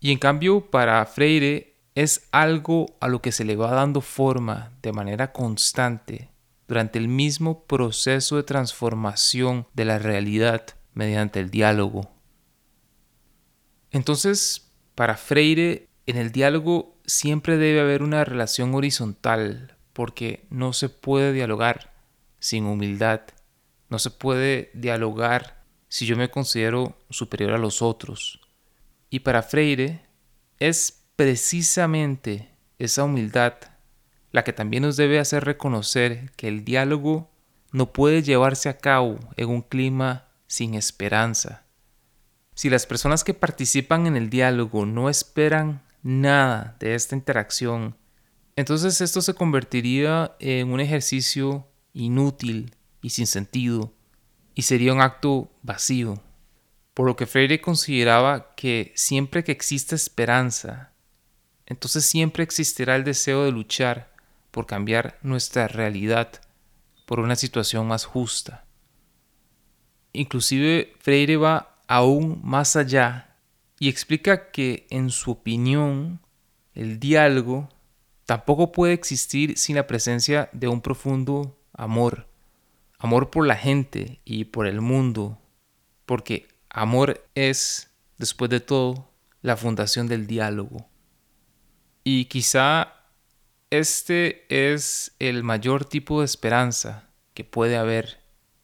y 0.00 0.12
en 0.12 0.18
cambio 0.18 0.70
para 0.70 1.04
Freire 1.06 1.76
es 1.94 2.28
algo 2.30 2.86
a 3.00 3.08
lo 3.08 3.20
que 3.20 3.32
se 3.32 3.44
le 3.44 3.56
va 3.56 3.72
dando 3.72 4.00
forma 4.00 4.72
de 4.82 4.92
manera 4.92 5.32
constante 5.32 6.30
durante 6.68 6.98
el 6.98 7.08
mismo 7.08 7.64
proceso 7.64 8.36
de 8.36 8.42
transformación 8.42 9.66
de 9.72 9.86
la 9.86 9.98
realidad 9.98 10.64
mediante 10.92 11.40
el 11.40 11.50
diálogo. 11.50 12.12
Entonces, 13.90 14.70
para 14.94 15.16
Freire, 15.16 15.88
en 16.06 16.18
el 16.18 16.30
diálogo 16.30 16.98
siempre 17.06 17.56
debe 17.56 17.80
haber 17.80 18.02
una 18.02 18.24
relación 18.24 18.74
horizontal, 18.74 19.76
porque 19.94 20.46
no 20.50 20.74
se 20.74 20.90
puede 20.90 21.32
dialogar 21.32 21.94
sin 22.38 22.66
humildad 22.66 23.22
no 23.88 23.98
se 23.98 24.10
puede 24.10 24.70
dialogar 24.74 25.64
si 25.88 26.06
yo 26.06 26.16
me 26.16 26.30
considero 26.30 26.98
superior 27.10 27.52
a 27.52 27.58
los 27.58 27.82
otros. 27.82 28.40
Y 29.10 29.20
para 29.20 29.42
Freire 29.42 30.02
es 30.58 31.04
precisamente 31.16 32.50
esa 32.78 33.04
humildad 33.04 33.54
la 34.30 34.44
que 34.44 34.52
también 34.52 34.82
nos 34.82 34.96
debe 34.96 35.18
hacer 35.18 35.44
reconocer 35.44 36.30
que 36.36 36.48
el 36.48 36.64
diálogo 36.64 37.30
no 37.72 37.92
puede 37.92 38.22
llevarse 38.22 38.68
a 38.68 38.78
cabo 38.78 39.18
en 39.36 39.48
un 39.48 39.62
clima 39.62 40.28
sin 40.46 40.74
esperanza. 40.74 41.64
Si 42.54 42.70
las 42.70 42.86
personas 42.86 43.24
que 43.24 43.34
participan 43.34 44.06
en 44.06 44.16
el 44.16 44.30
diálogo 44.30 44.84
no 44.84 45.08
esperan 45.08 45.82
nada 46.02 46.76
de 46.80 46.94
esta 46.94 47.14
interacción, 47.14 47.96
entonces 48.56 49.00
esto 49.00 49.22
se 49.22 49.34
convertiría 49.34 50.34
en 50.40 50.72
un 50.72 50.80
ejercicio 50.80 51.68
inútil 51.92 52.74
y 53.02 53.10
sin 53.10 53.26
sentido, 53.26 53.92
y 54.54 54.62
sería 54.62 54.92
un 54.92 55.00
acto 55.00 55.50
vacío. 55.62 56.22
Por 56.94 57.06
lo 57.06 57.16
que 57.16 57.26
Freire 57.26 57.60
consideraba 57.60 58.54
que 58.56 58.92
siempre 58.96 59.44
que 59.44 59.52
exista 59.52 59.94
esperanza, 59.94 60.92
entonces 61.66 62.04
siempre 62.06 62.42
existirá 62.42 62.96
el 62.96 63.04
deseo 63.04 63.44
de 63.44 63.52
luchar 63.52 64.12
por 64.50 64.66
cambiar 64.66 65.18
nuestra 65.22 65.68
realidad 65.68 66.40
por 67.06 67.20
una 67.20 67.36
situación 67.36 67.86
más 67.86 68.04
justa. 68.04 68.64
Inclusive 70.12 70.94
Freire 71.00 71.36
va 71.36 71.78
aún 71.86 72.40
más 72.42 72.76
allá 72.76 73.36
y 73.78 73.88
explica 73.88 74.50
que 74.50 74.86
en 74.90 75.10
su 75.10 75.30
opinión 75.30 76.20
el 76.74 77.00
diálogo 77.00 77.68
tampoco 78.24 78.72
puede 78.72 78.92
existir 78.92 79.56
sin 79.56 79.76
la 79.76 79.86
presencia 79.86 80.50
de 80.52 80.68
un 80.68 80.80
profundo 80.80 81.58
amor, 81.72 82.27
amor 82.98 83.30
por 83.30 83.46
la 83.46 83.56
gente 83.56 84.20
y 84.24 84.46
por 84.46 84.66
el 84.66 84.80
mundo, 84.80 85.40
porque 86.06 86.48
amor 86.68 87.24
es, 87.34 87.90
después 88.18 88.50
de 88.50 88.60
todo, 88.60 89.10
la 89.42 89.56
fundación 89.56 90.06
del 90.06 90.26
diálogo. 90.26 90.88
Y 92.04 92.26
quizá 92.26 92.94
este 93.70 94.46
es 94.48 95.14
el 95.18 95.44
mayor 95.44 95.84
tipo 95.84 96.20
de 96.20 96.24
esperanza 96.24 97.10
que 97.34 97.44
puede 97.44 97.76
haber, 97.76 98.20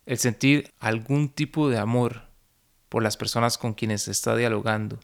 el 0.07 0.19
sentir 0.19 0.73
algún 0.79 1.29
tipo 1.29 1.69
de 1.69 1.79
amor 1.79 2.29
por 2.89 3.03
las 3.03 3.17
personas 3.17 3.59
con 3.59 3.75
quienes 3.75 4.03
se 4.03 4.11
está 4.11 4.37
dialogando. 4.37 4.99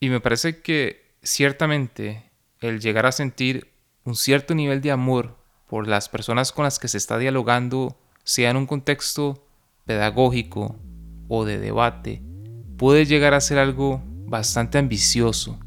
Y 0.00 0.10
me 0.10 0.20
parece 0.20 0.60
que 0.60 1.16
ciertamente 1.22 2.30
el 2.60 2.80
llegar 2.80 3.06
a 3.06 3.12
sentir 3.12 3.72
un 4.04 4.16
cierto 4.16 4.54
nivel 4.54 4.80
de 4.80 4.90
amor 4.90 5.37
por 5.68 5.86
las 5.86 6.08
personas 6.08 6.50
con 6.50 6.64
las 6.64 6.78
que 6.78 6.88
se 6.88 6.98
está 6.98 7.18
dialogando, 7.18 7.96
sea 8.24 8.50
en 8.50 8.56
un 8.56 8.66
contexto 8.66 9.44
pedagógico 9.84 10.76
o 11.28 11.44
de 11.44 11.58
debate, 11.58 12.22
puede 12.76 13.04
llegar 13.04 13.34
a 13.34 13.40
ser 13.40 13.58
algo 13.58 14.02
bastante 14.26 14.78
ambicioso. 14.78 15.58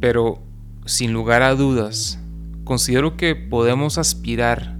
Pero, 0.00 0.42
sin 0.86 1.12
lugar 1.12 1.42
a 1.42 1.54
dudas, 1.54 2.18
considero 2.64 3.16
que 3.16 3.36
podemos 3.36 3.96
aspirar 3.98 4.78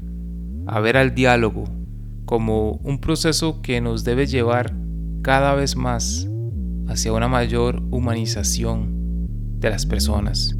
a 0.67 0.81
ver 0.81 0.97
al 0.97 1.15
diálogo 1.15 1.65
como 2.25 2.73
un 2.83 3.01
proceso 3.01 3.63
que 3.63 3.81
nos 3.81 4.03
debe 4.05 4.27
llevar 4.27 4.75
cada 5.23 5.55
vez 5.55 5.77
más 5.77 6.27
hacia 6.89 7.13
una 7.13 7.29
mayor 7.29 7.83
humanización 7.91 8.95
de 9.61 9.71
las 9.71 9.87
personas. 9.87 10.57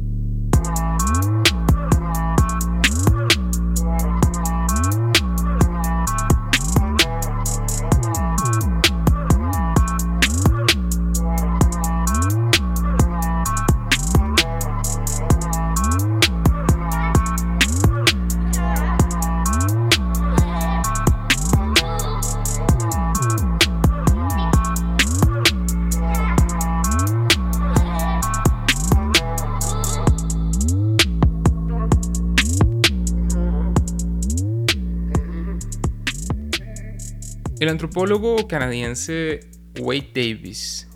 El 37.65 37.71
antropólogo 37.71 38.47
canadiense 38.47 39.39
Wade 39.79 40.11
Davis 40.13 40.87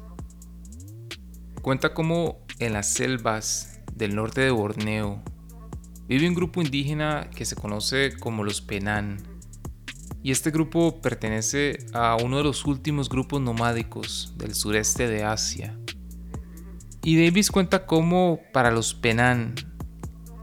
cuenta 1.64 1.96
cómo 1.96 2.46
en 2.60 2.74
las 2.74 2.94
selvas 2.94 3.82
del 3.96 4.14
norte 4.14 4.42
de 4.42 4.52
Borneo 4.52 5.20
vive 6.08 6.28
un 6.28 6.36
grupo 6.36 6.62
indígena 6.62 7.28
que 7.36 7.46
se 7.46 7.56
conoce 7.56 8.16
como 8.20 8.44
los 8.44 8.62
Penan. 8.62 9.18
Y 10.22 10.30
este 10.30 10.52
grupo 10.52 11.02
pertenece 11.02 11.80
a 11.92 12.18
uno 12.24 12.38
de 12.38 12.44
los 12.44 12.64
últimos 12.68 13.10
grupos 13.10 13.42
nomádicos 13.42 14.36
del 14.38 14.54
sureste 14.54 15.08
de 15.08 15.24
Asia. 15.24 15.76
Y 17.02 17.20
Davis 17.20 17.50
cuenta 17.50 17.88
cómo 17.88 18.42
para 18.54 18.70
los 18.70 18.94
Penan, 18.94 19.56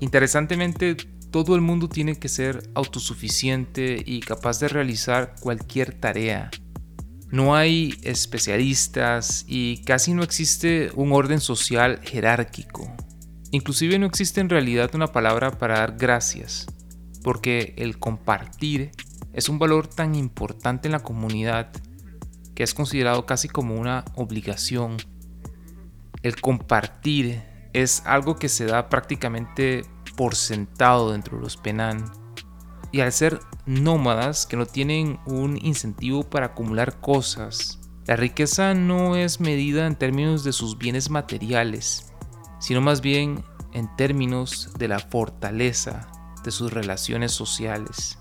interesantemente 0.01 0.97
todo 1.45 1.55
el 1.55 1.61
mundo 1.61 1.87
tiene 1.91 2.19
que 2.19 2.31
ser 2.31 2.71
autosuficiente 2.75 4.03
y 4.07 4.21
capaz 4.21 4.59
de 4.59 4.69
realizar 4.69 5.35
cualquier 5.39 5.93
tarea. 5.93 6.51
No 7.31 7.55
hay 7.55 7.95
especialistas 8.05 9.45
y 9.47 9.83
casi 9.83 10.15
no 10.15 10.23
existe 10.23 10.91
un 10.95 11.13
orden 11.13 11.41
social 11.41 12.01
jerárquico. 12.03 12.91
Inclusive 13.51 13.99
no 13.99 14.07
existe 14.07 14.41
en 14.41 14.49
realidad 14.49 14.95
una 14.95 15.09
palabra 15.09 15.51
para 15.51 15.81
dar 15.81 15.99
gracias, 15.99 16.69
porque 17.23 17.75
el 17.77 17.99
compartir 17.99 18.93
es 19.35 19.51
un 19.51 19.59
valor 19.59 19.89
tan 19.89 20.15
importante 20.15 20.89
en 20.89 20.93
la 20.93 21.01
comunidad 21.01 21.71
que 22.55 22.63
es 22.63 22.73
considerado 22.73 23.27
casi 23.27 23.49
como 23.49 23.75
una 23.75 24.07
obligación. 24.15 24.97
El 26.23 26.41
compartir 26.41 27.43
es 27.75 28.03
algo 28.07 28.37
que 28.37 28.49
se 28.49 28.65
da 28.65 28.89
prácticamente 28.89 29.85
por 30.17 30.35
sentado 30.35 31.13
dentro 31.13 31.37
de 31.37 31.45
los 31.45 31.57
Penan. 31.57 32.11
Y 32.93 33.01
al 33.01 33.13
ser 33.13 33.41
nómadas 33.67 34.47
que 34.47 34.57
no 34.57 34.67
tienen 34.67 35.19
un 35.27 35.59
incentivo 35.63 36.23
para 36.23 36.47
acumular 36.47 37.01
cosas, 37.01 37.81
la 38.07 38.17
riqueza 38.17 38.75
no 38.75 39.17
es 39.17 39.41
medida 39.41 39.87
en 39.87 39.97
términos 39.97 40.45
de 40.45 40.53
sus 40.53 40.79
bienes 40.79 41.11
materiales, 41.11 42.13
sino 42.61 42.81
más 42.81 43.01
bien 43.01 43.45
en 43.73 43.95
términos 43.97 44.71
de 44.79 44.89
la 44.89 45.01
fortaleza 45.01 46.09
de 46.45 46.51
sus 46.53 46.73
relaciones 46.73 47.33
sociales. 47.33 48.17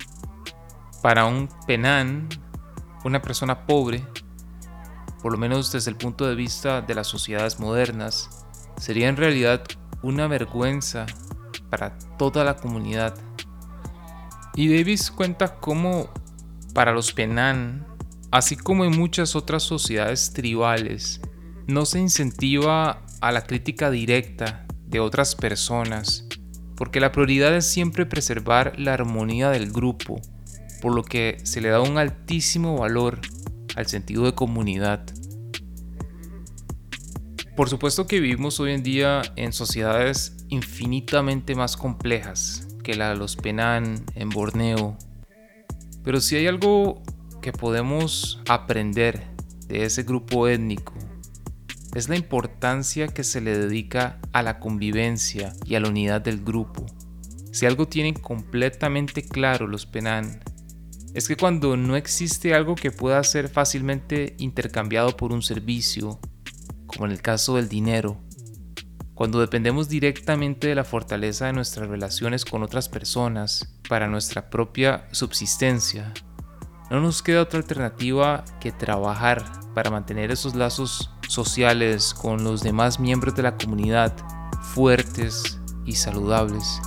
Para 1.02 1.26
un 1.26 1.48
Penan, 1.68 2.28
una 3.04 3.22
persona 3.22 3.68
pobre, 3.68 4.04
por 5.22 5.32
lo 5.32 5.38
menos 5.38 5.72
desde 5.72 5.92
el 5.92 5.98
punto 5.98 6.28
de 6.28 6.36
vista 6.36 6.82
de 6.82 6.96
las 6.96 7.08
sociedades 7.08 7.60
modernas, 7.60 8.46
sería 8.78 9.08
en 9.08 9.18
realidad 9.18 9.64
una 10.02 10.28
vergüenza 10.28 11.06
para 11.76 11.98
toda 12.18 12.46
la 12.46 12.56
comunidad. 12.56 13.16
Y 14.56 14.74
Davis 14.74 15.12
cuenta 15.12 15.60
cómo 15.60 16.10
para 16.74 16.94
los 16.94 17.12
Penan, 17.12 17.86
así 18.32 18.56
como 18.56 18.86
en 18.86 18.98
muchas 18.98 19.36
otras 19.36 19.64
sociedades 19.64 20.32
tribales, 20.32 21.20
no 21.68 21.86
se 21.86 22.00
incentiva 22.00 23.02
a 23.20 23.32
la 23.34 23.42
crítica 23.42 23.92
directa 23.92 24.66
de 24.88 25.02
otras 25.02 25.36
personas, 25.36 26.26
porque 26.78 27.02
la 27.02 27.12
prioridad 27.12 27.54
es 27.54 27.66
siempre 27.66 28.06
preservar 28.06 28.80
la 28.80 28.94
armonía 28.94 29.50
del 29.50 29.70
grupo, 29.70 30.22
por 30.82 30.96
lo 30.96 31.04
que 31.04 31.40
se 31.44 31.60
le 31.60 31.68
da 31.68 31.82
un 31.82 31.98
altísimo 31.98 32.78
valor 32.78 33.20
al 33.76 33.88
sentido 33.88 34.24
de 34.24 34.34
comunidad. 34.34 35.06
Por 37.58 37.70
supuesto 37.70 38.08
que 38.08 38.22
vivimos 38.22 38.62
hoy 38.62 38.72
en 38.72 38.84
día 38.84 39.22
en 39.36 39.52
sociedades 39.52 40.35
infinitamente 40.50 41.56
más 41.56 41.78
complejas 41.78 42.68
que 42.84 42.96
la 42.96 43.10
de 43.10 43.16
los 43.16 43.36
Penan 43.36 44.06
en 44.16 44.30
Borneo. 44.30 44.98
Pero 46.04 46.22
si 46.22 46.36
hay 46.36 46.48
algo 46.48 47.02
que 47.42 47.52
podemos 47.52 48.42
aprender 48.48 49.24
de 49.68 49.86
ese 49.86 50.04
grupo 50.04 50.48
étnico, 50.48 50.94
es 51.96 52.10
la 52.10 52.16
importancia 52.16 53.08
que 53.08 53.24
se 53.24 53.42
le 53.42 53.58
dedica 53.58 54.20
a 54.34 54.44
la 54.44 54.60
convivencia 54.60 55.54
y 55.66 55.76
a 55.76 55.80
la 55.80 55.90
unidad 55.90 56.22
del 56.22 56.44
grupo. 56.44 56.86
Si 57.52 57.66
algo 57.66 57.88
tienen 57.88 58.16
completamente 58.16 59.24
claro 59.24 59.66
los 59.66 59.86
Penan, 59.86 60.42
es 61.14 61.30
que 61.30 61.38
cuando 61.38 61.78
no 61.78 61.96
existe 61.96 62.54
algo 62.54 62.76
que 62.76 62.92
pueda 62.92 63.24
ser 63.24 63.48
fácilmente 63.48 64.36
intercambiado 64.38 65.16
por 65.16 65.32
un 65.32 65.42
servicio, 65.42 66.20
como 66.86 67.06
en 67.06 67.14
el 67.14 67.22
caso 67.22 67.56
del 67.56 67.70
dinero, 67.70 68.22
cuando 69.16 69.40
dependemos 69.40 69.88
directamente 69.88 70.68
de 70.68 70.76
la 70.76 70.84
fortaleza 70.84 71.46
de 71.46 71.54
nuestras 71.54 71.88
relaciones 71.88 72.44
con 72.44 72.64
otras 72.64 72.90
personas 72.90 73.74
para 73.88 74.08
nuestra 74.08 74.50
propia 74.50 75.08
subsistencia, 75.12 76.14
no 76.92 77.00
nos 77.00 77.24
queda 77.24 77.42
otra 77.42 77.60
alternativa 77.60 78.44
que 78.60 78.74
trabajar 78.74 79.44
para 79.74 79.90
mantener 79.90 80.32
esos 80.32 80.54
lazos 80.54 81.12
sociales 81.30 82.14
con 82.14 82.44
los 82.44 82.62
demás 82.62 83.00
miembros 83.00 83.36
de 83.36 83.44
la 83.44 83.58
comunidad 83.58 84.14
fuertes 84.74 85.62
y 85.86 85.94
saludables. 85.94 86.82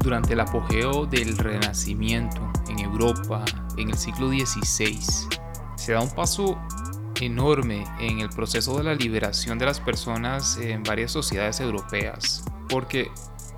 Durante 0.00 0.32
el 0.32 0.40
apogeo 0.40 1.06
del 1.06 1.38
Renacimiento 1.38 2.52
en 2.68 2.80
Europa 2.80 3.44
en 3.76 3.90
el 3.90 3.96
siglo 3.96 4.28
XVI, 4.28 5.00
se 5.76 5.92
da 5.92 6.00
un 6.00 6.10
paso 6.10 6.58
enorme 7.24 7.84
en 8.00 8.20
el 8.20 8.28
proceso 8.28 8.76
de 8.78 8.84
la 8.84 8.94
liberación 8.94 9.58
de 9.58 9.66
las 9.66 9.80
personas 9.80 10.56
en 10.58 10.82
varias 10.82 11.12
sociedades 11.12 11.60
europeas, 11.60 12.44
porque 12.68 13.10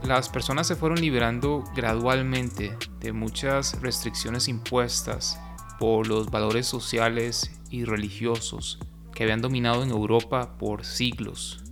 las 0.02 0.28
personas 0.28 0.66
se 0.66 0.76
fueron 0.76 1.00
liberando 1.00 1.64
gradualmente 1.74 2.76
de 3.00 3.12
muchas 3.12 3.80
restricciones 3.80 4.48
impuestas 4.48 5.38
por 5.78 6.06
los 6.06 6.30
valores 6.30 6.66
sociales 6.66 7.50
y 7.70 7.84
religiosos 7.84 8.78
que 9.14 9.24
habían 9.24 9.40
dominado 9.40 9.82
en 9.82 9.90
Europa 9.90 10.58
por 10.58 10.84
siglos. 10.84 11.62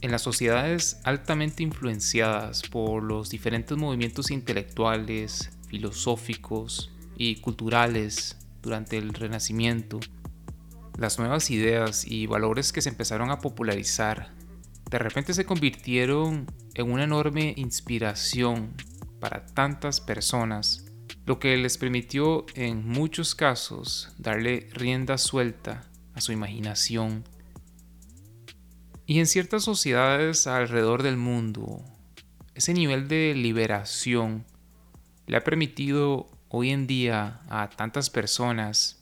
En 0.00 0.10
las 0.12 0.22
sociedades 0.22 1.00
altamente 1.04 1.62
influenciadas 1.62 2.62
por 2.62 3.02
los 3.02 3.28
diferentes 3.28 3.76
movimientos 3.76 4.30
intelectuales, 4.30 5.50
filosóficos 5.68 6.92
y 7.16 7.36
culturales 7.36 8.36
durante 8.62 8.98
el 8.98 9.14
Renacimiento, 9.14 10.00
las 10.96 11.18
nuevas 11.18 11.50
ideas 11.50 12.06
y 12.06 12.26
valores 12.26 12.72
que 12.72 12.82
se 12.82 12.88
empezaron 12.88 13.30
a 13.30 13.38
popularizar 13.40 14.32
de 14.90 14.98
repente 14.98 15.34
se 15.34 15.44
convirtieron 15.44 16.46
en 16.74 16.90
una 16.90 17.04
enorme 17.04 17.54
inspiración 17.56 18.72
para 19.18 19.46
tantas 19.46 20.00
personas, 20.00 20.84
lo 21.24 21.40
que 21.40 21.56
les 21.56 21.76
permitió 21.76 22.46
en 22.54 22.86
muchos 22.86 23.34
casos 23.34 24.12
darle 24.16 24.68
rienda 24.72 25.18
suelta 25.18 25.90
a 26.14 26.20
su 26.20 26.30
imaginación. 26.30 27.24
Y 29.06 29.18
en 29.18 29.26
ciertas 29.26 29.64
sociedades 29.64 30.46
alrededor 30.46 31.02
del 31.02 31.16
mundo, 31.16 31.82
ese 32.54 32.72
nivel 32.72 33.08
de 33.08 33.34
liberación 33.34 34.44
le 35.26 35.36
ha 35.36 35.44
permitido 35.44 36.28
hoy 36.48 36.70
en 36.70 36.86
día 36.86 37.40
a 37.48 37.70
tantas 37.70 38.08
personas 38.08 38.95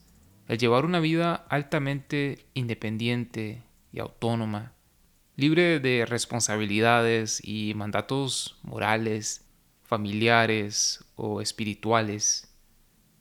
el 0.48 0.58
llevar 0.58 0.84
una 0.84 1.00
vida 1.00 1.46
altamente 1.48 2.46
independiente 2.54 3.62
y 3.92 4.00
autónoma, 4.00 4.72
libre 5.36 5.80
de 5.80 6.06
responsabilidades 6.06 7.40
y 7.42 7.74
mandatos 7.74 8.58
morales, 8.62 9.44
familiares 9.82 11.04
o 11.16 11.40
espirituales. 11.40 12.54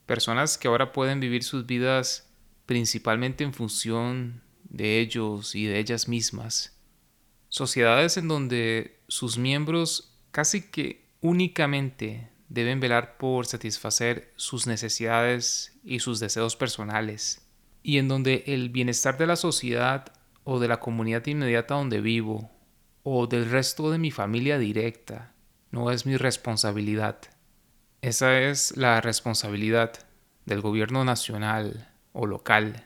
Personas 0.06 0.58
que 0.58 0.68
ahora 0.68 0.92
pueden 0.92 1.20
vivir 1.20 1.44
sus 1.44 1.66
vidas 1.66 2.30
principalmente 2.66 3.44
en 3.44 3.54
función 3.54 4.42
de 4.64 5.00
ellos 5.00 5.56
y 5.56 5.66
de 5.66 5.80
ellas 5.80 6.08
mismas. 6.08 6.78
Sociedades 7.50 8.18
en 8.18 8.28
donde 8.28 9.00
sus 9.08 9.38
miembros 9.38 10.18
casi 10.32 10.70
que 10.72 11.06
únicamente 11.22 12.33
deben 12.54 12.80
velar 12.80 13.18
por 13.18 13.48
satisfacer 13.48 14.32
sus 14.36 14.68
necesidades 14.68 15.76
y 15.84 16.02
sus 16.02 16.20
deseos 16.20 16.56
personales, 16.56 17.42
y 17.82 17.98
en 17.98 18.08
donde 18.08 18.44
el 18.46 18.70
bienestar 18.70 19.18
de 19.18 19.26
la 19.26 19.36
sociedad 19.36 20.14
o 20.44 20.60
de 20.60 20.68
la 20.68 20.80
comunidad 20.80 21.26
inmediata 21.26 21.74
donde 21.74 22.00
vivo, 22.00 22.52
o 23.02 23.26
del 23.26 23.50
resto 23.50 23.90
de 23.90 23.98
mi 23.98 24.12
familia 24.12 24.60
directa, 24.60 25.34
no 25.72 25.90
es 25.90 26.06
mi 26.06 26.16
responsabilidad. 26.16 27.18
Esa 28.02 28.40
es 28.40 28.78
la 28.78 29.02
responsabilidad 29.02 29.94
del 30.46 30.62
gobierno 30.62 31.04
nacional 31.04 31.90
o 32.12 32.28
local. 32.28 32.86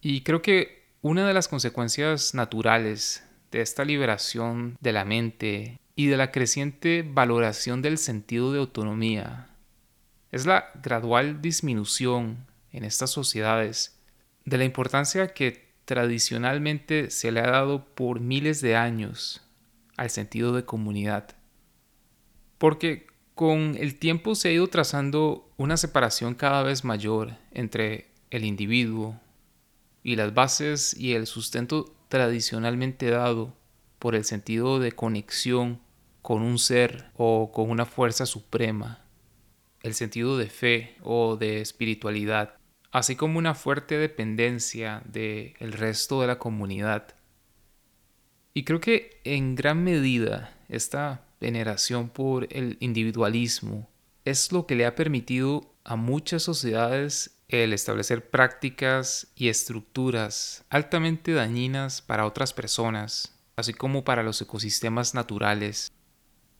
Y 0.00 0.22
creo 0.22 0.40
que 0.40 0.94
una 1.02 1.28
de 1.28 1.34
las 1.34 1.48
consecuencias 1.48 2.32
naturales 2.32 3.22
de 3.50 3.60
esta 3.60 3.84
liberación 3.84 4.78
de 4.80 4.92
la 4.92 5.04
mente 5.04 5.78
y 5.96 6.06
de 6.06 6.16
la 6.16 6.32
creciente 6.32 7.08
valoración 7.08 7.82
del 7.82 7.98
sentido 7.98 8.52
de 8.52 8.58
autonomía 8.58 9.48
es 10.32 10.46
la 10.46 10.72
gradual 10.82 11.40
disminución 11.40 12.46
en 12.72 12.84
estas 12.84 13.10
sociedades 13.10 13.96
de 14.44 14.58
la 14.58 14.64
importancia 14.64 15.28
que 15.28 15.72
tradicionalmente 15.84 17.10
se 17.10 17.30
le 17.30 17.40
ha 17.40 17.50
dado 17.50 17.84
por 17.94 18.18
miles 18.18 18.60
de 18.60 18.74
años 18.74 19.42
al 19.96 20.10
sentido 20.10 20.52
de 20.52 20.64
comunidad. 20.64 21.36
Porque 22.58 23.06
con 23.36 23.76
el 23.78 23.96
tiempo 23.96 24.34
se 24.34 24.48
ha 24.48 24.52
ido 24.52 24.66
trazando 24.66 25.48
una 25.56 25.76
separación 25.76 26.34
cada 26.34 26.64
vez 26.64 26.84
mayor 26.84 27.36
entre 27.52 28.08
el 28.30 28.44
individuo 28.44 29.20
y 30.02 30.16
las 30.16 30.34
bases 30.34 30.94
y 30.98 31.14
el 31.14 31.28
sustento 31.28 31.94
tradicionalmente 32.08 33.08
dado 33.10 33.54
por 34.00 34.16
el 34.16 34.24
sentido 34.24 34.80
de 34.80 34.92
conexión 34.92 35.80
con 36.24 36.42
un 36.42 36.58
ser 36.58 37.12
o 37.14 37.52
con 37.52 37.70
una 37.70 37.86
fuerza 37.86 38.26
suprema, 38.26 39.04
el 39.84 39.94
sentido 39.94 40.36
de 40.36 40.48
fe 40.48 40.96
o 41.02 41.36
de 41.36 41.60
espiritualidad 41.60 42.54
así 42.94 43.16
como 43.16 43.40
una 43.40 43.56
fuerte 43.56 43.98
dependencia 43.98 45.02
del 45.04 45.54
el 45.58 45.72
resto 45.72 46.20
de 46.20 46.28
la 46.28 46.38
comunidad. 46.38 47.16
Y 48.54 48.62
creo 48.62 48.80
que 48.80 49.20
en 49.24 49.56
gran 49.56 49.82
medida 49.82 50.56
esta 50.68 51.24
veneración 51.40 52.08
por 52.08 52.46
el 52.52 52.76
individualismo 52.78 53.90
es 54.24 54.52
lo 54.52 54.66
que 54.66 54.76
le 54.76 54.86
ha 54.86 54.94
permitido 54.94 55.74
a 55.82 55.96
muchas 55.96 56.44
sociedades 56.44 57.36
el 57.48 57.72
establecer 57.72 58.30
prácticas 58.30 59.26
y 59.34 59.48
estructuras 59.48 60.64
altamente 60.70 61.32
dañinas 61.32 62.00
para 62.00 62.26
otras 62.26 62.52
personas, 62.52 63.34
así 63.56 63.74
como 63.74 64.04
para 64.04 64.22
los 64.22 64.40
ecosistemas 64.40 65.14
naturales. 65.14 65.90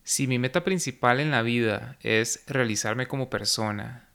Si 0.07 0.27
mi 0.27 0.39
meta 0.39 0.65
principal 0.65 1.19
en 1.19 1.31
la 1.31 1.41
vida 1.41 1.97
es 2.01 2.45
realizarme 2.47 3.09
como 3.09 3.31
persona, 3.31 4.11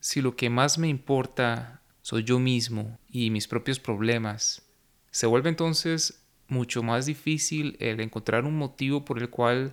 si 0.00 0.22
lo 0.22 0.36
que 0.36 0.48
más 0.48 0.78
me 0.78 0.88
importa 0.88 1.82
soy 2.00 2.24
yo 2.24 2.38
mismo 2.38 2.98
y 3.10 3.28
mis 3.28 3.46
propios 3.46 3.78
problemas, 3.78 4.62
se 5.10 5.26
vuelve 5.26 5.50
entonces 5.50 6.24
mucho 6.48 6.82
más 6.82 7.04
difícil 7.04 7.76
el 7.78 8.00
encontrar 8.00 8.46
un 8.46 8.56
motivo 8.56 9.04
por 9.04 9.18
el 9.18 9.28
cual 9.28 9.72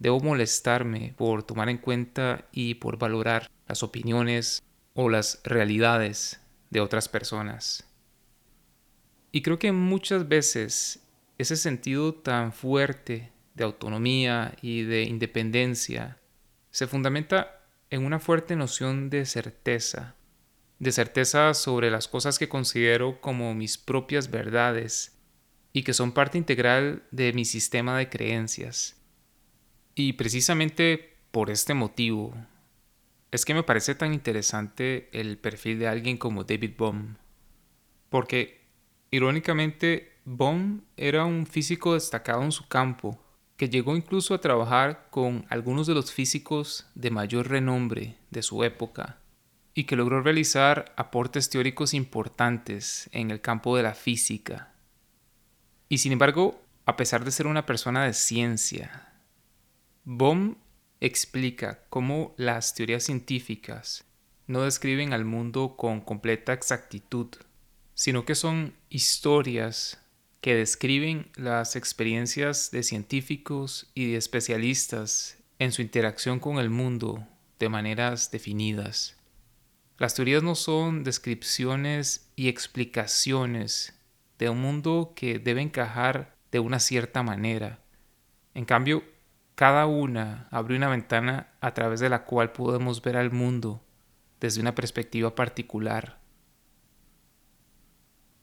debo 0.00 0.18
molestarme 0.18 1.14
por 1.16 1.44
tomar 1.44 1.68
en 1.68 1.78
cuenta 1.78 2.48
y 2.50 2.74
por 2.74 2.98
valorar 2.98 3.48
las 3.68 3.84
opiniones 3.84 4.60
o 4.94 5.08
las 5.08 5.40
realidades 5.44 6.40
de 6.70 6.80
otras 6.80 7.08
personas. 7.08 7.88
Y 9.30 9.42
creo 9.42 9.60
que 9.60 9.70
muchas 9.70 10.28
veces 10.28 11.06
ese 11.38 11.56
sentido 11.56 12.14
tan 12.14 12.52
fuerte 12.52 13.31
de 13.54 13.64
autonomía 13.64 14.56
y 14.62 14.82
de 14.82 15.02
independencia 15.02 16.18
se 16.70 16.86
fundamenta 16.86 17.60
en 17.90 18.04
una 18.04 18.18
fuerte 18.18 18.56
noción 18.56 19.10
de 19.10 19.26
certeza, 19.26 20.14
de 20.78 20.92
certeza 20.92 21.52
sobre 21.54 21.90
las 21.90 22.08
cosas 22.08 22.38
que 22.38 22.48
considero 22.48 23.20
como 23.20 23.54
mis 23.54 23.76
propias 23.76 24.30
verdades 24.30 25.18
y 25.72 25.82
que 25.82 25.92
son 25.92 26.12
parte 26.12 26.38
integral 26.38 27.02
de 27.10 27.32
mi 27.34 27.44
sistema 27.44 27.98
de 27.98 28.08
creencias. 28.08 28.96
Y 29.94 30.14
precisamente 30.14 31.16
por 31.30 31.50
este 31.50 31.74
motivo 31.74 32.34
es 33.30 33.44
que 33.44 33.54
me 33.54 33.62
parece 33.62 33.94
tan 33.94 34.14
interesante 34.14 35.08
el 35.12 35.38
perfil 35.38 35.78
de 35.78 35.88
alguien 35.88 36.16
como 36.16 36.44
David 36.44 36.72
Bohm, 36.76 37.16
porque 38.08 38.62
irónicamente 39.10 40.12
Bohm 40.24 40.82
era 40.96 41.24
un 41.24 41.46
físico 41.46 41.94
destacado 41.94 42.42
en 42.42 42.52
su 42.52 42.68
campo, 42.68 43.18
que 43.56 43.68
llegó 43.68 43.96
incluso 43.96 44.34
a 44.34 44.40
trabajar 44.40 45.08
con 45.10 45.46
algunos 45.48 45.86
de 45.86 45.94
los 45.94 46.12
físicos 46.12 46.86
de 46.94 47.10
mayor 47.10 47.48
renombre 47.48 48.16
de 48.30 48.42
su 48.42 48.64
época 48.64 49.18
y 49.74 49.84
que 49.84 49.96
logró 49.96 50.20
realizar 50.22 50.92
aportes 50.96 51.48
teóricos 51.48 51.94
importantes 51.94 53.08
en 53.12 53.30
el 53.30 53.40
campo 53.40 53.76
de 53.76 53.82
la 53.82 53.94
física. 53.94 54.74
Y 55.88 55.98
sin 55.98 56.12
embargo, 56.12 56.60
a 56.84 56.96
pesar 56.96 57.24
de 57.24 57.30
ser 57.30 57.46
una 57.46 57.64
persona 57.64 58.04
de 58.04 58.12
ciencia, 58.12 59.12
Bohm 60.04 60.56
explica 61.00 61.84
cómo 61.88 62.34
las 62.36 62.74
teorías 62.74 63.04
científicas 63.04 64.04
no 64.46 64.62
describen 64.62 65.12
al 65.12 65.24
mundo 65.24 65.76
con 65.76 66.00
completa 66.00 66.52
exactitud, 66.52 67.28
sino 67.94 68.24
que 68.24 68.34
son 68.34 68.74
historias 68.88 70.01
que 70.42 70.56
describen 70.56 71.30
las 71.36 71.76
experiencias 71.76 72.72
de 72.72 72.82
científicos 72.82 73.90
y 73.94 74.10
de 74.10 74.16
especialistas 74.18 75.38
en 75.60 75.70
su 75.70 75.82
interacción 75.82 76.40
con 76.40 76.58
el 76.58 76.68
mundo 76.68 77.24
de 77.60 77.68
maneras 77.68 78.32
definidas. 78.32 79.16
Las 79.98 80.14
teorías 80.16 80.42
no 80.42 80.56
son 80.56 81.04
descripciones 81.04 82.28
y 82.34 82.48
explicaciones 82.48 83.96
de 84.36 84.48
un 84.48 84.60
mundo 84.60 85.12
que 85.14 85.38
debe 85.38 85.62
encajar 85.62 86.34
de 86.50 86.58
una 86.58 86.80
cierta 86.80 87.22
manera. 87.22 87.78
En 88.52 88.64
cambio, 88.64 89.04
cada 89.54 89.86
una 89.86 90.48
abre 90.50 90.74
una 90.74 90.88
ventana 90.88 91.52
a 91.60 91.72
través 91.72 92.00
de 92.00 92.08
la 92.08 92.24
cual 92.24 92.50
podemos 92.50 93.00
ver 93.00 93.16
al 93.16 93.30
mundo 93.30 93.80
desde 94.40 94.60
una 94.60 94.74
perspectiva 94.74 95.36
particular 95.36 96.21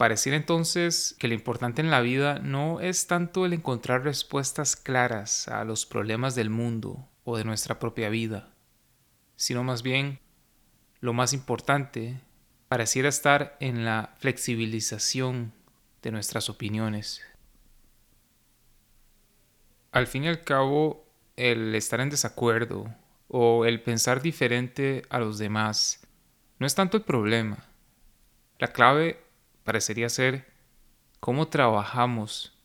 Pareciera 0.00 0.38
entonces 0.38 1.14
que 1.18 1.28
lo 1.28 1.34
importante 1.34 1.82
en 1.82 1.90
la 1.90 2.00
vida 2.00 2.38
no 2.38 2.80
es 2.80 3.06
tanto 3.06 3.44
el 3.44 3.52
encontrar 3.52 4.02
respuestas 4.02 4.74
claras 4.74 5.46
a 5.46 5.62
los 5.64 5.84
problemas 5.84 6.34
del 6.34 6.48
mundo 6.48 7.06
o 7.22 7.36
de 7.36 7.44
nuestra 7.44 7.78
propia 7.78 8.08
vida, 8.08 8.48
sino 9.36 9.62
más 9.62 9.82
bien 9.82 10.18
lo 11.00 11.12
más 11.12 11.34
importante 11.34 12.18
pareciera 12.68 13.10
estar 13.10 13.58
en 13.60 13.84
la 13.84 14.14
flexibilización 14.16 15.52
de 16.00 16.12
nuestras 16.12 16.48
opiniones. 16.48 17.20
Al 19.92 20.06
fin 20.06 20.24
y 20.24 20.28
al 20.28 20.40
cabo, 20.44 21.04
el 21.36 21.74
estar 21.74 22.00
en 22.00 22.08
desacuerdo 22.08 22.86
o 23.28 23.66
el 23.66 23.82
pensar 23.82 24.22
diferente 24.22 25.02
a 25.10 25.18
los 25.18 25.36
demás 25.36 26.00
no 26.58 26.66
es 26.66 26.74
tanto 26.74 26.96
el 26.96 27.02
problema. 27.02 27.66
La 28.58 28.68
clave 28.68 29.28
parecería 29.70 30.08
ser 30.08 30.46
cómo 31.20 31.46
trabajamos 31.46 32.58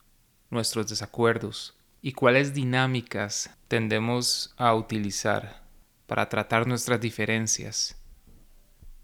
nuestros 0.49 0.89
desacuerdos 0.89 1.77
y 2.01 2.13
cuáles 2.13 2.55
dinámicas 2.55 3.55
tendemos 3.67 4.55
a 4.57 4.73
utilizar 4.73 5.61
para 6.07 6.29
tratar 6.29 6.65
nuestras 6.65 6.99
diferencias. 6.99 8.01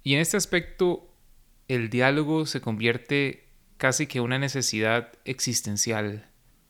Y 0.02 0.16
en 0.16 0.22
este 0.22 0.36
aspecto, 0.36 1.14
el 1.68 1.92
diálogo 1.92 2.48
se 2.48 2.60
convierte 2.60 3.48
casi 3.78 4.08
que 4.08 4.20
una 4.20 4.40
necesidad 4.40 5.14
existencial 5.24 6.28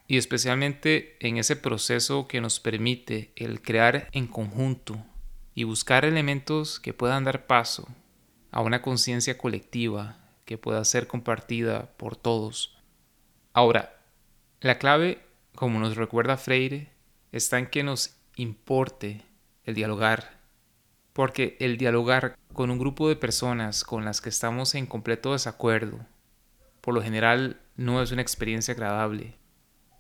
y 0.08 0.18
especialmente 0.18 1.16
en 1.26 1.38
ese 1.38 1.56
proceso 1.56 2.28
que 2.28 2.42
nos 2.42 2.60
permite 2.60 3.32
el 3.38 3.62
crear 3.62 4.10
en 4.12 4.28
conjunto 4.28 5.02
y 5.56 5.64
buscar 5.64 6.04
elementos 6.04 6.82
que 6.82 6.94
puedan 6.94 7.24
dar 7.24 7.48
paso 7.48 7.88
a 8.52 8.60
una 8.60 8.82
conciencia 8.82 9.38
colectiva 9.38 10.21
que 10.52 10.58
pueda 10.58 10.84
ser 10.84 11.08
compartida 11.08 11.94
por 11.96 12.18
todos. 12.18 12.78
Ahora, 13.54 13.98
la 14.60 14.78
clave, 14.80 15.24
como 15.56 15.80
nos 15.80 15.96
recuerda 15.96 16.36
Freire, 16.36 16.92
está 17.32 17.58
en 17.58 17.68
que 17.68 17.84
nos 17.84 18.18
importe 18.36 19.24
el 19.64 19.76
dialogar, 19.76 20.42
porque 21.14 21.56
el 21.62 21.78
dialogar 21.78 22.38
con 22.52 22.70
un 22.70 22.80
grupo 22.80 23.08
de 23.08 23.16
personas 23.16 23.86
con 23.86 24.04
las 24.04 24.20
que 24.20 24.28
estamos 24.28 24.76
en 24.76 24.88
completo 24.88 25.32
desacuerdo, 25.32 26.06
por 26.82 26.94
lo 26.94 27.02
general 27.02 27.62
no 27.78 28.02
es 28.02 28.12
una 28.12 28.22
experiencia 28.22 28.74
agradable. 28.74 29.38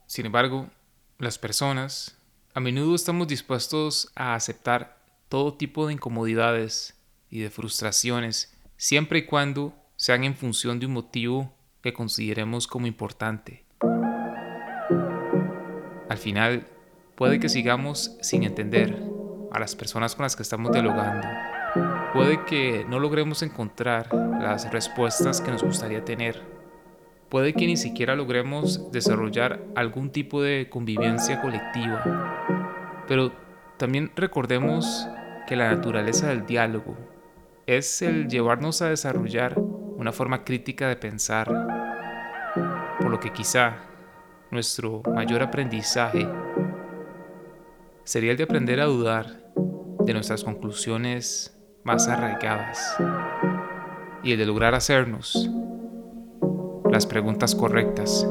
Sin 0.05 0.25
embargo, 0.25 0.69
las 1.17 1.39
personas 1.39 2.17
a 2.53 2.59
menudo 2.59 2.93
estamos 2.93 3.29
dispuestos 3.29 4.11
a 4.15 4.35
aceptar 4.35 5.01
todo 5.29 5.53
tipo 5.53 5.87
de 5.87 5.93
incomodidades 5.93 6.93
y 7.29 7.39
de 7.39 7.49
frustraciones, 7.49 8.53
siempre 8.75 9.19
y 9.19 9.25
cuando 9.25 9.80
sean 10.01 10.23
en 10.23 10.33
función 10.33 10.79
de 10.79 10.87
un 10.87 10.93
motivo 10.93 11.53
que 11.83 11.93
consideremos 11.93 12.65
como 12.65 12.87
importante. 12.87 13.65
Al 16.09 16.17
final, 16.17 16.65
puede 17.13 17.39
que 17.39 17.49
sigamos 17.49 18.17
sin 18.19 18.41
entender 18.41 18.99
a 19.51 19.59
las 19.59 19.75
personas 19.75 20.15
con 20.15 20.23
las 20.23 20.35
que 20.35 20.41
estamos 20.41 20.71
dialogando. 20.71 21.27
Puede 22.15 22.43
que 22.45 22.83
no 22.89 22.97
logremos 22.97 23.43
encontrar 23.43 24.11
las 24.11 24.71
respuestas 24.71 25.39
que 25.39 25.51
nos 25.51 25.61
gustaría 25.61 26.03
tener. 26.03 26.41
Puede 27.29 27.53
que 27.53 27.67
ni 27.67 27.77
siquiera 27.77 28.15
logremos 28.15 28.91
desarrollar 28.91 29.63
algún 29.75 30.11
tipo 30.11 30.41
de 30.41 30.67
convivencia 30.67 31.39
colectiva. 31.41 33.03
Pero 33.07 33.33
también 33.77 34.11
recordemos 34.15 35.07
que 35.45 35.55
la 35.55 35.69
naturaleza 35.69 36.29
del 36.29 36.47
diálogo 36.47 36.97
es 37.67 38.01
el 38.01 38.27
llevarnos 38.27 38.81
a 38.81 38.89
desarrollar 38.89 39.61
una 40.01 40.11
forma 40.11 40.43
crítica 40.43 40.87
de 40.87 40.95
pensar, 40.95 41.47
por 42.99 43.11
lo 43.11 43.19
que 43.19 43.31
quizá 43.31 43.77
nuestro 44.49 45.03
mayor 45.13 45.43
aprendizaje 45.43 46.27
sería 48.03 48.31
el 48.31 48.37
de 48.37 48.43
aprender 48.43 48.81
a 48.81 48.85
dudar 48.85 49.53
de 49.99 50.13
nuestras 50.13 50.43
conclusiones 50.43 51.55
más 51.83 52.07
arraigadas 52.07 52.97
y 54.23 54.31
el 54.31 54.39
de 54.39 54.45
lograr 54.47 54.73
hacernos 54.73 55.51
las 56.89 57.05
preguntas 57.05 57.53
correctas 57.53 58.27